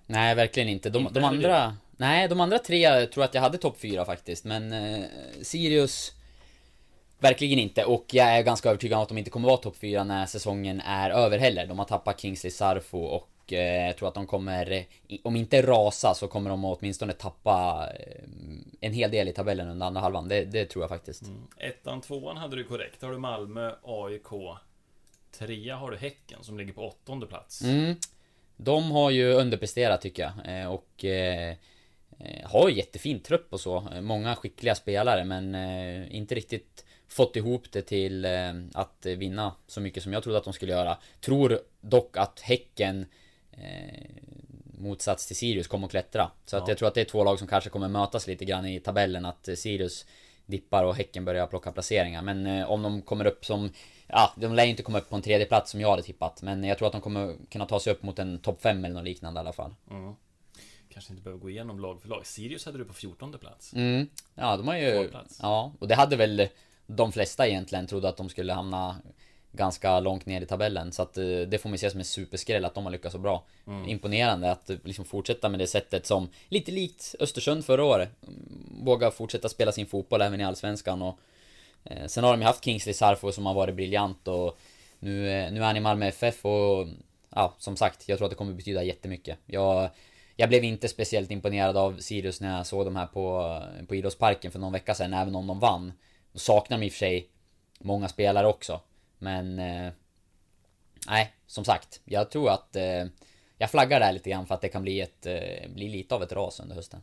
[0.06, 0.90] Nej, verkligen inte.
[0.90, 1.78] De, inte de andra...
[2.02, 5.06] Nej, de andra tre tror jag att jag hade topp fyra faktiskt, men eh,
[5.42, 6.12] Sirius...
[7.20, 10.04] Verkligen inte, och jag är ganska övertygad om att de inte kommer vara topp fyra
[10.04, 11.66] när säsongen är över heller.
[11.68, 14.86] De har tappat Kingsley Sarfo och eh, jag tror att de kommer,
[15.24, 18.24] om inte rasa så kommer de åtminstone tappa eh,
[18.80, 20.28] en hel del i tabellen under andra halvan.
[20.28, 21.24] Det, det tror jag faktiskt.
[21.24, 21.48] Mm.
[21.58, 23.02] Ettan, tvåan hade du korrekt.
[23.02, 24.58] Har du Malmö, AIK.
[25.32, 27.62] Trea har du Häcken som ligger på åttonde plats.
[27.62, 27.96] Mm.
[28.58, 30.62] De har ju underpresterat tycker jag.
[30.62, 31.56] Eh, och eh,
[32.24, 33.88] eh, har jättefin trupp och så.
[34.02, 35.56] Många skickliga spelare men
[36.12, 38.26] inte riktigt fått ihop det till
[38.74, 40.98] att vinna så mycket som jag trodde att de skulle göra.
[41.22, 43.06] Tror dock att Häcken
[44.64, 46.32] motsats till Sirius kommer att klättra.
[46.46, 48.66] Så att jag tror att det är två lag som kanske kommer mötas lite grann
[48.66, 49.26] i tabellen.
[49.26, 50.06] Att Sirius
[50.46, 52.22] dippar och Häcken börjar plocka placeringar.
[52.22, 53.70] Men om de kommer upp som
[54.14, 56.42] Ja, de lär inte komma upp på en tredje plats som jag hade tippat.
[56.42, 58.96] Men jag tror att de kommer kunna ta sig upp mot en topp 5 eller
[58.96, 59.76] något liknande i alla fall.
[59.90, 60.16] Mm.
[60.94, 62.26] Kanske inte behöver gå igenom lag för lag.
[62.26, 63.74] Sirius hade du på 14 plats.
[63.74, 64.08] Mm.
[64.36, 65.10] Ja, de har ju...
[65.42, 66.48] Ja, och det hade väl
[66.88, 69.02] de flesta egentligen trodde att de skulle hamna
[69.52, 70.92] ganska långt ner i tabellen.
[70.92, 73.20] Så att eh, det får man se som en superskräll att de har lyckats så
[73.20, 73.44] bra.
[73.88, 78.86] Imponerande att eh, liksom fortsätta med det sättet som, lite likt Östersund förra året, mm,
[78.86, 81.20] våga fortsätta spela sin fotboll även i Allsvenskan och
[81.84, 84.58] eh, Sen har de ju haft Kingsley Sarfo som har varit briljant och
[85.00, 86.88] nu, eh, nu är han i Malmö FF och
[87.30, 89.38] ja, som sagt, jag tror att det kommer betyda jättemycket.
[89.46, 89.90] Jag,
[90.42, 94.52] jag blev inte speciellt imponerad av Sirius när jag såg dem här på, på idrottsparken
[94.52, 95.94] för någon vecka sedan, även om de vann.
[96.32, 97.30] Då saknar de i och för sig
[97.80, 98.82] många spelare också.
[99.18, 99.60] Men...
[99.60, 99.92] Eh,
[101.08, 102.02] nej, som sagt.
[102.06, 102.76] Jag tror att...
[102.76, 103.06] Eh,
[103.58, 106.24] jag flaggar där lite grann för att det kan bli, ett, eh, bli lite av
[106.24, 107.02] ett ras under hösten.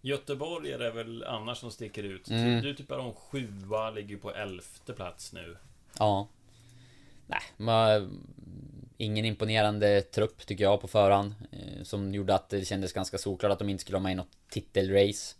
[0.00, 2.28] Göteborg är det väl annars som sticker ut.
[2.28, 2.62] Mm.
[2.62, 5.56] Du tippar om sjua, ligger på elfte plats nu.
[5.98, 6.28] Ja.
[7.26, 8.26] Nej, man,
[8.96, 11.34] ingen imponerande trupp tycker jag på förhand.
[11.52, 14.14] Eh, som gjorde att det kändes ganska solklart att de inte skulle vara med i
[14.14, 15.34] något titelrace.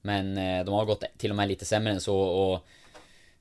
[0.00, 2.66] Men eh, de har gått till och med lite sämre än så och...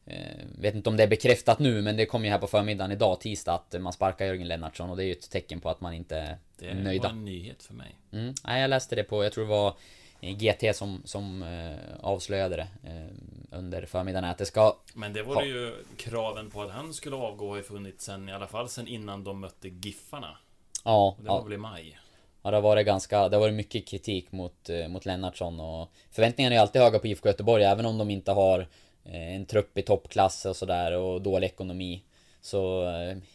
[0.09, 2.91] Eh, vet inte om det är bekräftat nu men det kom ju här på förmiddagen
[2.91, 5.81] idag, tisdag, att man sparkar Jörgen Lennartsson och det är ju ett tecken på att
[5.81, 7.03] man inte Det är nöjda.
[7.03, 7.95] var en nyhet för mig.
[8.11, 8.33] Mm.
[8.43, 9.73] Nej, jag läste det på, jag tror det var
[10.21, 14.75] GT som, som eh, avslöjade det eh, under förmiddagen att det ska...
[14.93, 15.43] Men det var Ha.
[15.45, 18.87] ju kraven på att han skulle avgå har ju funnits sen i alla fall sen
[18.87, 20.37] innan de mötte Giffarna.
[20.85, 21.99] Ja, Och det var ja, väl i maj.
[22.43, 25.91] ja, det har varit ganska, det har varit mycket kritik mot, eh, mot Lennartsson och
[26.11, 28.67] förväntningarna är ju alltid höga på IFK Göteborg även om de inte har
[29.03, 32.03] en trupp i toppklass och sådär och dålig ekonomi.
[32.41, 32.85] Så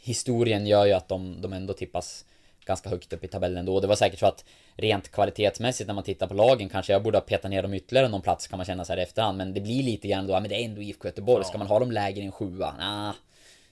[0.02, 2.24] historien gör ju att de, de ändå tippas
[2.64, 3.80] ganska högt upp i tabellen då.
[3.80, 4.44] Det var säkert så att
[4.74, 8.08] rent kvalitetsmässigt när man tittar på lagen kanske jag borde ha petat ner dem ytterligare
[8.08, 9.38] någon plats kan man känna så här i efterhand.
[9.38, 11.44] Men det blir lite grann då, ja, men det är ändå IFK Göteborg.
[11.44, 12.74] Ska man ha dem lägre än sjua?
[12.78, 13.14] Nah,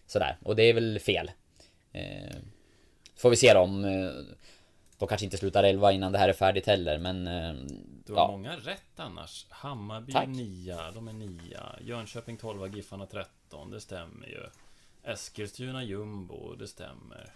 [0.07, 0.37] sådär.
[0.43, 1.31] Och det är väl fel.
[1.93, 2.37] Eh,
[3.17, 3.85] får vi se då om...
[3.85, 4.11] Eh,
[4.99, 7.27] de kanske inte slutar 11 innan det här är färdigt heller, men...
[7.27, 7.55] Eh,
[8.07, 8.31] Det var ja.
[8.31, 9.47] många rätt annars.
[9.51, 10.29] Hammarby Tack.
[10.29, 11.39] 9, de är 9.
[11.81, 14.41] Jönköping 12, Giffarna 13, det stämmer ju.
[15.13, 17.33] Eskilstuna Jumbo, det stämmer.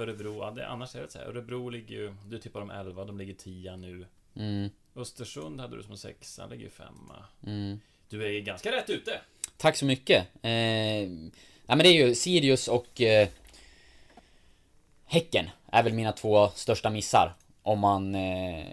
[0.00, 1.26] Örebro, ja, det, annars är det så här.
[1.26, 4.06] Örebro ligger ju, du tippar de 11, de ligger 10 nu.
[4.36, 7.24] Mm, Östersund hade du som sexa, ligger ju femma.
[7.46, 7.80] mm.
[8.08, 9.20] Du är ganska rätt ute.
[9.56, 10.26] Tack så mycket.
[10.42, 10.50] Eh,
[11.66, 13.28] ja, men det är ju Sirius och eh,
[15.04, 17.36] Häcken är väl mina två största missar.
[17.62, 18.64] Om man eh,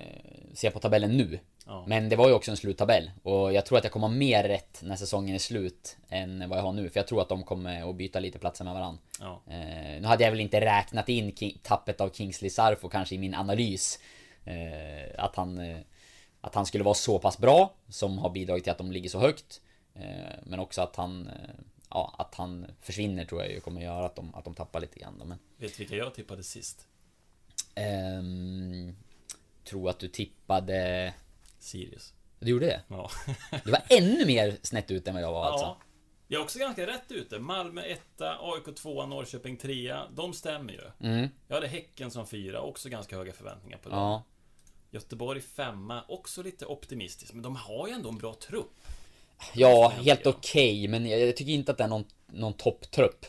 [0.53, 1.39] ser på tabellen nu.
[1.67, 1.83] Ja.
[1.87, 3.11] Men det var ju också en sluttabell.
[3.23, 6.59] Och jag tror att jag kommer ha mer rätt när säsongen är slut än vad
[6.59, 6.89] jag har nu.
[6.89, 9.01] För jag tror att de kommer att byta lite platser med varandra.
[9.19, 9.41] Ja.
[9.47, 13.33] Eh, nu hade jag väl inte räknat in tappet av Kingsley Sarfo kanske i min
[13.33, 13.99] analys.
[14.45, 15.77] Eh, att, han, eh,
[16.41, 19.19] att han skulle vara så pass bra som har bidragit till att de ligger så
[19.19, 19.61] högt.
[19.95, 21.33] Eh, men också att han, eh,
[21.89, 24.99] ja, att han försvinner tror jag ju kommer göra att de, att de tappar lite
[24.99, 25.19] grann.
[25.19, 25.25] Då.
[25.25, 26.87] Men, Vet du vilka jag tippade sist?
[27.75, 28.95] ehm,
[29.63, 31.13] tror att du tippade...
[31.67, 32.13] Sirius.
[32.39, 32.81] Du gjorde det?
[32.87, 33.09] Ja.
[33.65, 35.65] Du var ännu mer snett ut än vad jag var alltså.
[35.65, 35.77] ja.
[36.29, 37.39] Jag är också ganska rätt ute.
[37.39, 39.95] Malmö 1, AIK 2, Norrköping 3.
[40.15, 41.09] De stämmer ju.
[41.09, 43.99] Mm, Jag hade Häcken som fyra, också ganska höga förväntningar på dem.
[43.99, 44.23] ja.
[44.91, 47.33] Göteborg femma, också lite optimistiskt.
[47.33, 48.71] Men de har ju ändå en bra trupp.
[49.53, 53.25] Ja, helt okej, men jag, jag tycker inte att det är någon, någon topptrupp.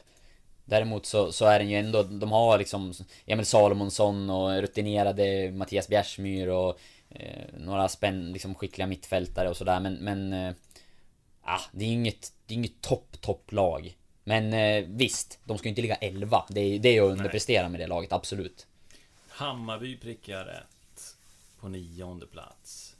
[0.65, 2.93] Däremot så, så är den ju ändå, de har liksom
[3.27, 6.79] Emil Salomonsson och rutinerade Mattias Bjärsmyr och
[7.57, 10.55] några spänn, liksom skickliga mittfältare och sådär men, men eh,
[11.43, 13.97] ah, det är inget, det är inget topp, topplag.
[14.25, 16.45] Men eh, visst, de ska ju inte ligga 11.
[16.49, 18.67] Det är, det är att underprestera med det laget, absolut.
[19.29, 21.17] Hammarby prickar rätt.
[21.61, 22.97] På nionde plats.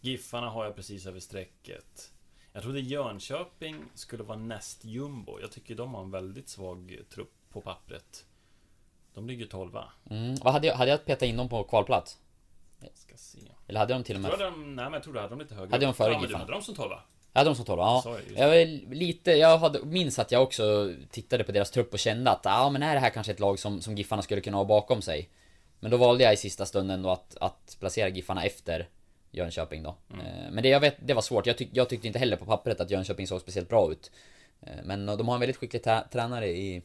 [0.00, 2.10] Giffarna har jag precis över strecket.
[2.52, 5.40] Jag trodde Jönköping skulle vara näst jumbo.
[5.40, 8.24] Jag tycker de har en väldigt svag trupp på pappret.
[9.14, 9.88] De ligger tolva.
[10.10, 10.34] Mm.
[10.34, 12.18] Vad hade jag, hade jag petat in dem på kvalplats?
[12.94, 13.38] Ska se.
[13.68, 14.30] Eller hade de till och med...
[14.30, 15.70] Tror jag de, nej men jag tror du hade dem lite högre.
[15.70, 17.02] Hade de före ja, hade dem som tolva.
[17.32, 18.16] Jag hade dem som 12, ja.
[18.36, 18.60] Jag.
[18.60, 22.40] Jag lite, jag hade, minns att jag också tittade på deras trupp och kände att
[22.44, 25.02] ja men är det här kanske ett lag som, som Giffarna skulle kunna ha bakom
[25.02, 25.28] sig?
[25.80, 28.88] Men då valde jag i sista stunden då att, att placera Giffarna efter
[29.30, 29.96] Jönköping då.
[30.12, 30.26] Mm.
[30.26, 31.46] Eh, Men det, jag vet, det var svårt.
[31.46, 34.10] Jag, tyck, jag tyckte inte heller på pappret att Jönköping såg speciellt bra ut.
[34.60, 36.82] Eh, Men de har en väldigt skicklig tränare i...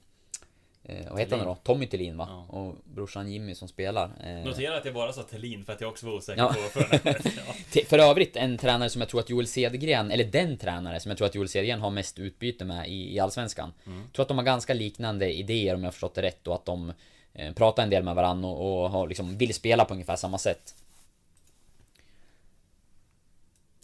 [0.89, 1.55] Eh, vad heter han då?
[1.55, 2.27] Tommy Thelin va?
[2.29, 2.57] Ja.
[2.59, 4.11] Och brorsan Jimmy som spelar.
[4.23, 6.55] Eh, Notera att jag bara sa Thelin för att jag också var osäker Ja.
[6.73, 6.79] på.
[7.75, 7.81] Ja.
[7.85, 11.17] För övrigt en tränare som jag tror att Joel Cedergren, eller den tränare som jag
[11.17, 13.73] tror att Joel Cedergren har mest utbyte med i, i Allsvenskan.
[13.85, 16.55] Jag tror att de har ganska liknande idéer om jag har förstått det rätt och
[16.55, 16.93] att de
[17.33, 20.37] eh, pratar en del med varandra och, och har liksom, vill spela på ungefär samma
[20.37, 20.75] sätt.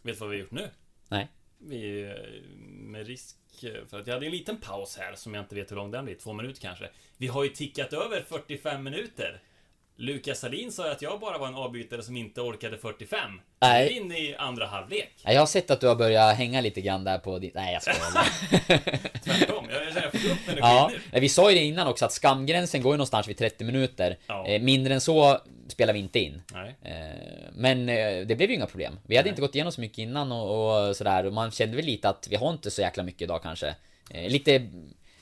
[0.01, 0.69] Vet du vad vi har gjort nu?
[1.09, 1.27] Nej.
[1.67, 2.09] Vi, eh,
[2.69, 3.35] med risk
[3.89, 6.05] för att jag hade en liten paus här som jag inte vet hur lång den
[6.05, 6.89] blir, två minuter kanske.
[7.17, 9.41] Vi har ju tickat över 45 minuter.
[9.95, 13.41] Lukas Salin sa att jag bara var en avbytare som inte orkade 45.
[13.61, 13.79] Nej.
[13.83, 15.09] Nu är vi inne i andra halvlek.
[15.23, 17.53] Ja, Jag har sett att du har börjat hänga lite grann där på ditt...
[17.55, 18.27] Nej jag skojar.
[19.23, 19.65] Tvärtom.
[19.69, 21.19] Jag jag får upp Ja, nu.
[21.19, 24.17] vi sa ju det innan också att skamgränsen går ju någonstans vid 30 minuter.
[24.27, 24.47] Ja.
[24.47, 26.41] Eh, Mindre än så spelar vi inte in.
[26.81, 26.93] Eh,
[27.53, 28.99] Men eh, det blev ju inga problem.
[29.07, 29.29] Vi hade Nej.
[29.29, 31.29] inte gått igenom så mycket innan och, och sådär.
[31.31, 33.75] Man kände väl lite att vi har inte så jäkla mycket idag kanske.
[34.09, 34.67] Eh, Lite,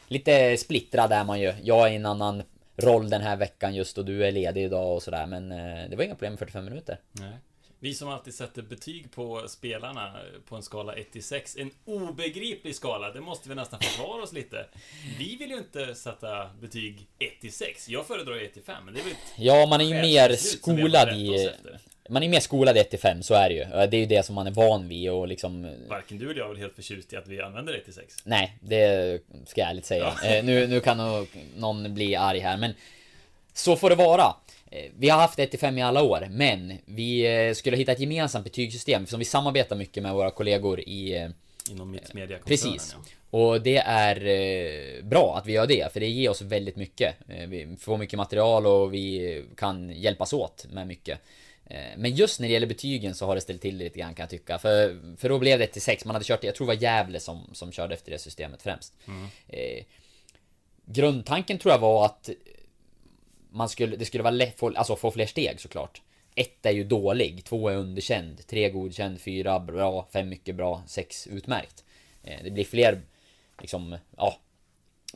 [0.07, 1.53] lite splittrad är man ju.
[1.63, 2.43] Jag är i en annan
[2.77, 5.25] roll den här veckan just och du är ledig idag och sådär.
[5.25, 5.49] Men
[5.89, 6.97] det var inga problem med 45 minuter.
[7.11, 7.33] Nej.
[7.83, 10.15] Vi som alltid sätter betyg på spelarna
[10.49, 11.57] på en skala 1 till 6.
[11.57, 14.65] En obegriplig skala, det måste vi nästan försvara oss lite.
[15.19, 17.89] Vi vill ju inte sätta betyg 1 till 6.
[17.89, 20.35] Jag föredrar 1 till 5, men det är väl ett Ja, man är ju mer
[20.35, 21.49] skolad i...
[22.09, 23.63] Man är mer skolad i 1 till 5, så är det ju.
[23.63, 25.75] Det är ju det som man är van vid och liksom...
[25.89, 28.15] Varken du eller jag är väl helt förtjust i att vi använder 1 till 6.
[28.23, 30.13] Nej, det ska jag ärligt säga.
[30.23, 31.27] Eh, nu, nu kan nog
[31.57, 32.73] någon bli arg här, men
[33.53, 34.35] så får det vara.
[34.71, 38.43] Eh, Vi har haft 1-5 i alla år, men vi eh, skulle hitta ett gemensamt
[38.43, 41.15] betygssystem som vi samarbetar mycket med våra kollegor i...
[41.17, 41.29] eh,
[41.71, 42.43] Inom Mittmedia-koncernen.
[42.45, 42.95] Precis.
[42.97, 43.39] Ja.
[43.39, 47.15] Och det är bra att vi gör det, för det ger oss väldigt mycket.
[47.47, 51.19] Vi får mycket material och vi kan hjälpas åt med mycket.
[51.97, 54.23] Men just när det gäller betygen så har det ställt till det lite grann kan
[54.23, 54.59] jag tycka.
[54.59, 56.05] För, för då blev det 1 till 6.
[56.05, 58.93] Man hade kört, jag tror det var Gävle som, som körde efter det systemet främst.
[59.47, 59.83] Eh,
[60.85, 62.29] grundtanken tror jag var att
[63.51, 66.01] man skulle, det skulle vara lätt, få, alltså få fler steg såklart.
[66.35, 71.27] Ett är ju dålig, två är underkänd, tre godkänd, fyra bra, fem mycket bra, sex
[71.27, 71.83] utmärkt.
[72.23, 73.01] Eh, Det blir fler,
[73.61, 74.37] liksom, ja,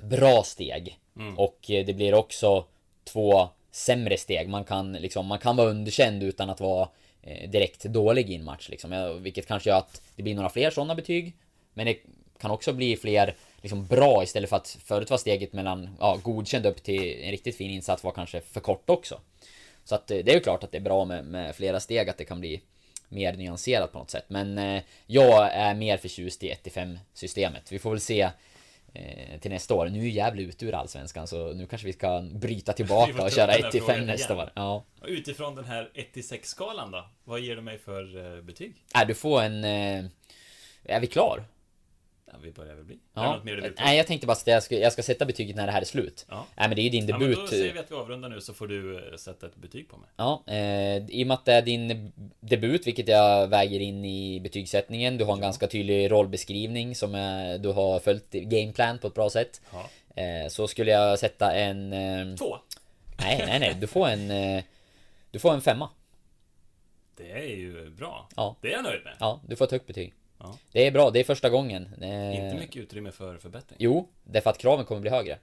[0.02, 1.00] bra steg.
[1.38, 2.66] Och eh, det blir också
[3.04, 4.50] två sämre steg.
[4.50, 6.90] Man kan liksom, man kan vara underkänd utan att vara
[7.22, 9.20] eh, direkt dålig i en match liksom.
[9.24, 11.34] Vilket kanske gör att det blir några fler sådana betyg.
[11.74, 11.98] Men det
[12.40, 13.36] kan också bli fler
[13.66, 17.58] liksom bra istället för att förut var steget mellan ja, godkänd upp till en riktigt
[17.58, 19.20] fin insats var kanske för kort också.
[19.84, 22.10] Så att eh, det är ju klart att det är bra med, med flera steg,
[22.10, 22.62] att det kan bli
[23.10, 24.26] mer nyanserat på något sätt.
[24.28, 27.72] Men eh, jag är mer förtjust i 1-5 systemet.
[27.72, 28.22] Vi får väl se
[28.94, 29.90] eh, till nästa år.
[29.90, 33.48] Nu är Gävle ute ur Allsvenskan så nu kanske vi ska bryta tillbaka och köra
[33.48, 34.52] den här 1-5 frågan nästa år.
[34.56, 34.84] Ja.
[35.06, 37.10] Utifrån den här 1 till 6-skalan då?
[37.24, 38.74] Vad ger du mig för eh, betyg?
[38.96, 39.64] Äh, du får en...
[39.64, 40.06] Eh,
[40.84, 41.44] är vi klar?
[42.36, 43.00] Ja, vi börjar väl bli.
[43.14, 43.42] Ja.
[43.78, 45.86] Nej, jag tänkte bara att jag ska, jag ska sätta betyget när det här är
[45.86, 46.26] slut.
[46.30, 46.46] Ja.
[46.56, 47.40] Nej, men det är ju din Ja, men debut.
[47.40, 49.98] då säger vi att vi avrundar nu så får du eh, sätta ett betyg på
[49.98, 50.10] mig.
[50.18, 54.40] Ja, eh, i och med att det är din debut, vilket jag väger in i
[54.40, 55.18] betygssättningen.
[55.18, 59.30] Du har en ganska tydlig rollbeskrivning som är, du har följt gameplan på ett bra
[59.30, 59.62] sätt.
[59.72, 59.90] Ja.
[60.22, 61.94] Eh, så skulle jag sätta en...
[61.94, 62.58] Eh, Två.
[63.20, 63.78] nej, nej, nej.
[63.80, 64.32] Du får en...
[64.32, 64.64] Eh,
[65.32, 65.90] du får en femma.
[67.18, 68.30] Det är ju bra.
[68.36, 68.56] Ja.
[68.62, 69.14] Det är jag nöjd med.
[69.20, 70.14] Ja, du får ett högt betyg.
[70.46, 70.58] Ja.
[70.72, 71.84] Det är bra, det är första gången.
[71.94, 73.78] Inte mycket utrymme för förbättring.
[73.80, 75.40] Jo, därför att kraven kommer bli högre.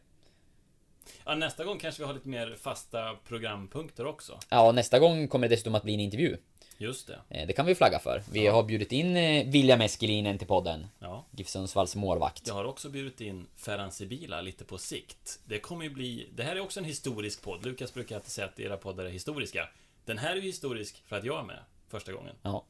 [1.24, 4.38] Ja, nästa gång kanske vi har lite mer fasta programpunkter också.
[4.48, 6.36] Ja, nästa gång kommer det dessutom att bli en intervju.
[6.78, 7.18] Just det.
[7.28, 8.22] Eh, det kan vi flagga för.
[8.32, 10.86] Vi har bjudit in eh, William Eskelinen till podden.
[10.98, 11.24] Ja.
[11.30, 12.46] GIF Sundsvalls målvakt.
[12.46, 15.40] Jag har också bjudit in Ferhan Sibila lite på sikt.
[15.44, 16.28] Det kommer ju bli...
[16.34, 17.66] Det här är också en historisk podd.
[17.66, 19.68] Lukas brukar alltid säga att era poddar är historiska.
[20.05, 22.34] Den här är ju historisk för att jag är med första gången.
[22.42, 22.64] Ja.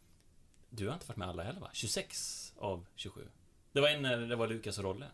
[0.74, 1.70] Du har inte varit med alla heller va?
[1.72, 3.20] 26 av 27.
[3.72, 5.06] Det var en när det var Lukas och Rolle.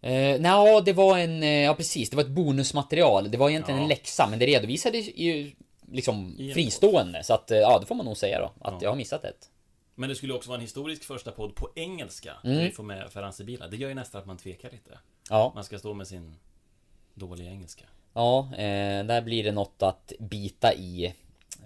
[0.00, 1.42] Eh, Nja, det var en...
[1.42, 2.10] eh, Ja, precis.
[2.10, 3.30] Det var ett bonusmaterial.
[3.30, 3.82] Det var egentligen Ja.
[3.82, 5.52] en läxa, men det redovisades ju
[5.92, 7.24] liksom I fristående.
[7.24, 8.44] Så att, eh, ja, det får man nog säga då.
[8.46, 8.78] Att Ja.
[8.82, 9.50] jag har missat ett.
[9.94, 12.32] Men det skulle också vara en historisk första podd på engelska.
[12.44, 12.58] Mm.
[12.64, 13.68] Vi får med Ferhan Sibila.
[13.68, 14.98] Det gör ju nästan att man tvekar lite.
[15.30, 15.52] Ja.
[15.54, 16.36] Man ska stå med sin
[17.14, 17.84] dåliga engelska.
[18.14, 21.14] Ja, eh, där blir det något att bita i.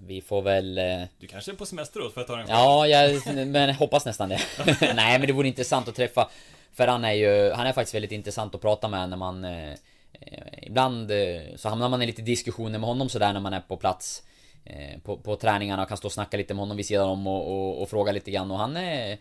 [0.06, 0.78] Vi får väl...
[0.78, 4.06] Eh, Du kanske är på semester då för att ta en ja, jag men hoppas
[4.06, 4.40] nästan det.
[4.94, 6.28] Nej, men det vore intressant att träffa.
[6.72, 7.52] För han är ju...
[7.52, 9.44] Han är faktiskt väldigt intressant att prata med när man...
[9.44, 9.70] Eh,
[10.12, 13.60] eh, ibland eh, så hamnar man i lite diskussioner med honom sådär när man är
[13.60, 14.22] på plats.
[14.64, 17.26] Eh, på, på träningarna och kan stå och snacka lite med honom vid sidan om
[17.26, 19.18] och, och, och fråga lite grann och han är...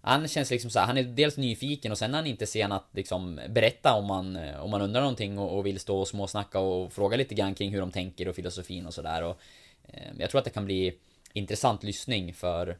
[0.00, 2.72] Han känns liksom så här, han är dels nyfiken och sen är han inte sen
[2.72, 6.08] att liksom berätta om man, eh, om man undrar någonting och, och vill stå och
[6.08, 9.40] småsnacka och fråga lite grann kring hur de tänker och filosofin och sådär och
[10.18, 10.98] Jag tror att det kan bli
[11.32, 12.78] intressant lyssning för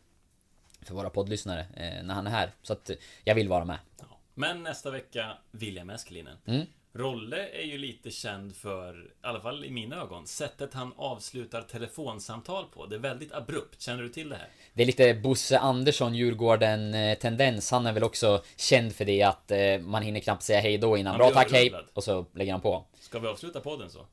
[0.82, 2.50] För våra poddlyssnare eh, när han är här.
[2.62, 3.78] Så att eh, jag vill vara med.
[4.00, 4.18] Ja.
[4.34, 6.38] Men nästa vecka, William Eskelinen.
[6.46, 6.66] Mm.
[6.96, 11.62] Rolle är ju lite känd för, i alla fall i mina ögon, sättet han avslutar
[11.62, 12.86] telefonsamtal på.
[12.86, 13.80] Det är väldigt abrupt.
[13.80, 14.48] Känner du till det här?
[14.74, 17.70] Det är lite Bosse Andersson, Djurgården eh, tendens.
[17.70, 20.96] Han är väl också känd för det att eh, man hinner knappt säga hej då
[20.96, 21.16] innan.
[21.16, 21.74] Bra tack, hej!
[21.92, 22.84] Och så lägger han på.
[23.00, 24.07] Ska vi avsluta podden så?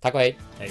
[0.00, 0.38] Tack och hej!
[0.58, 0.70] Hej!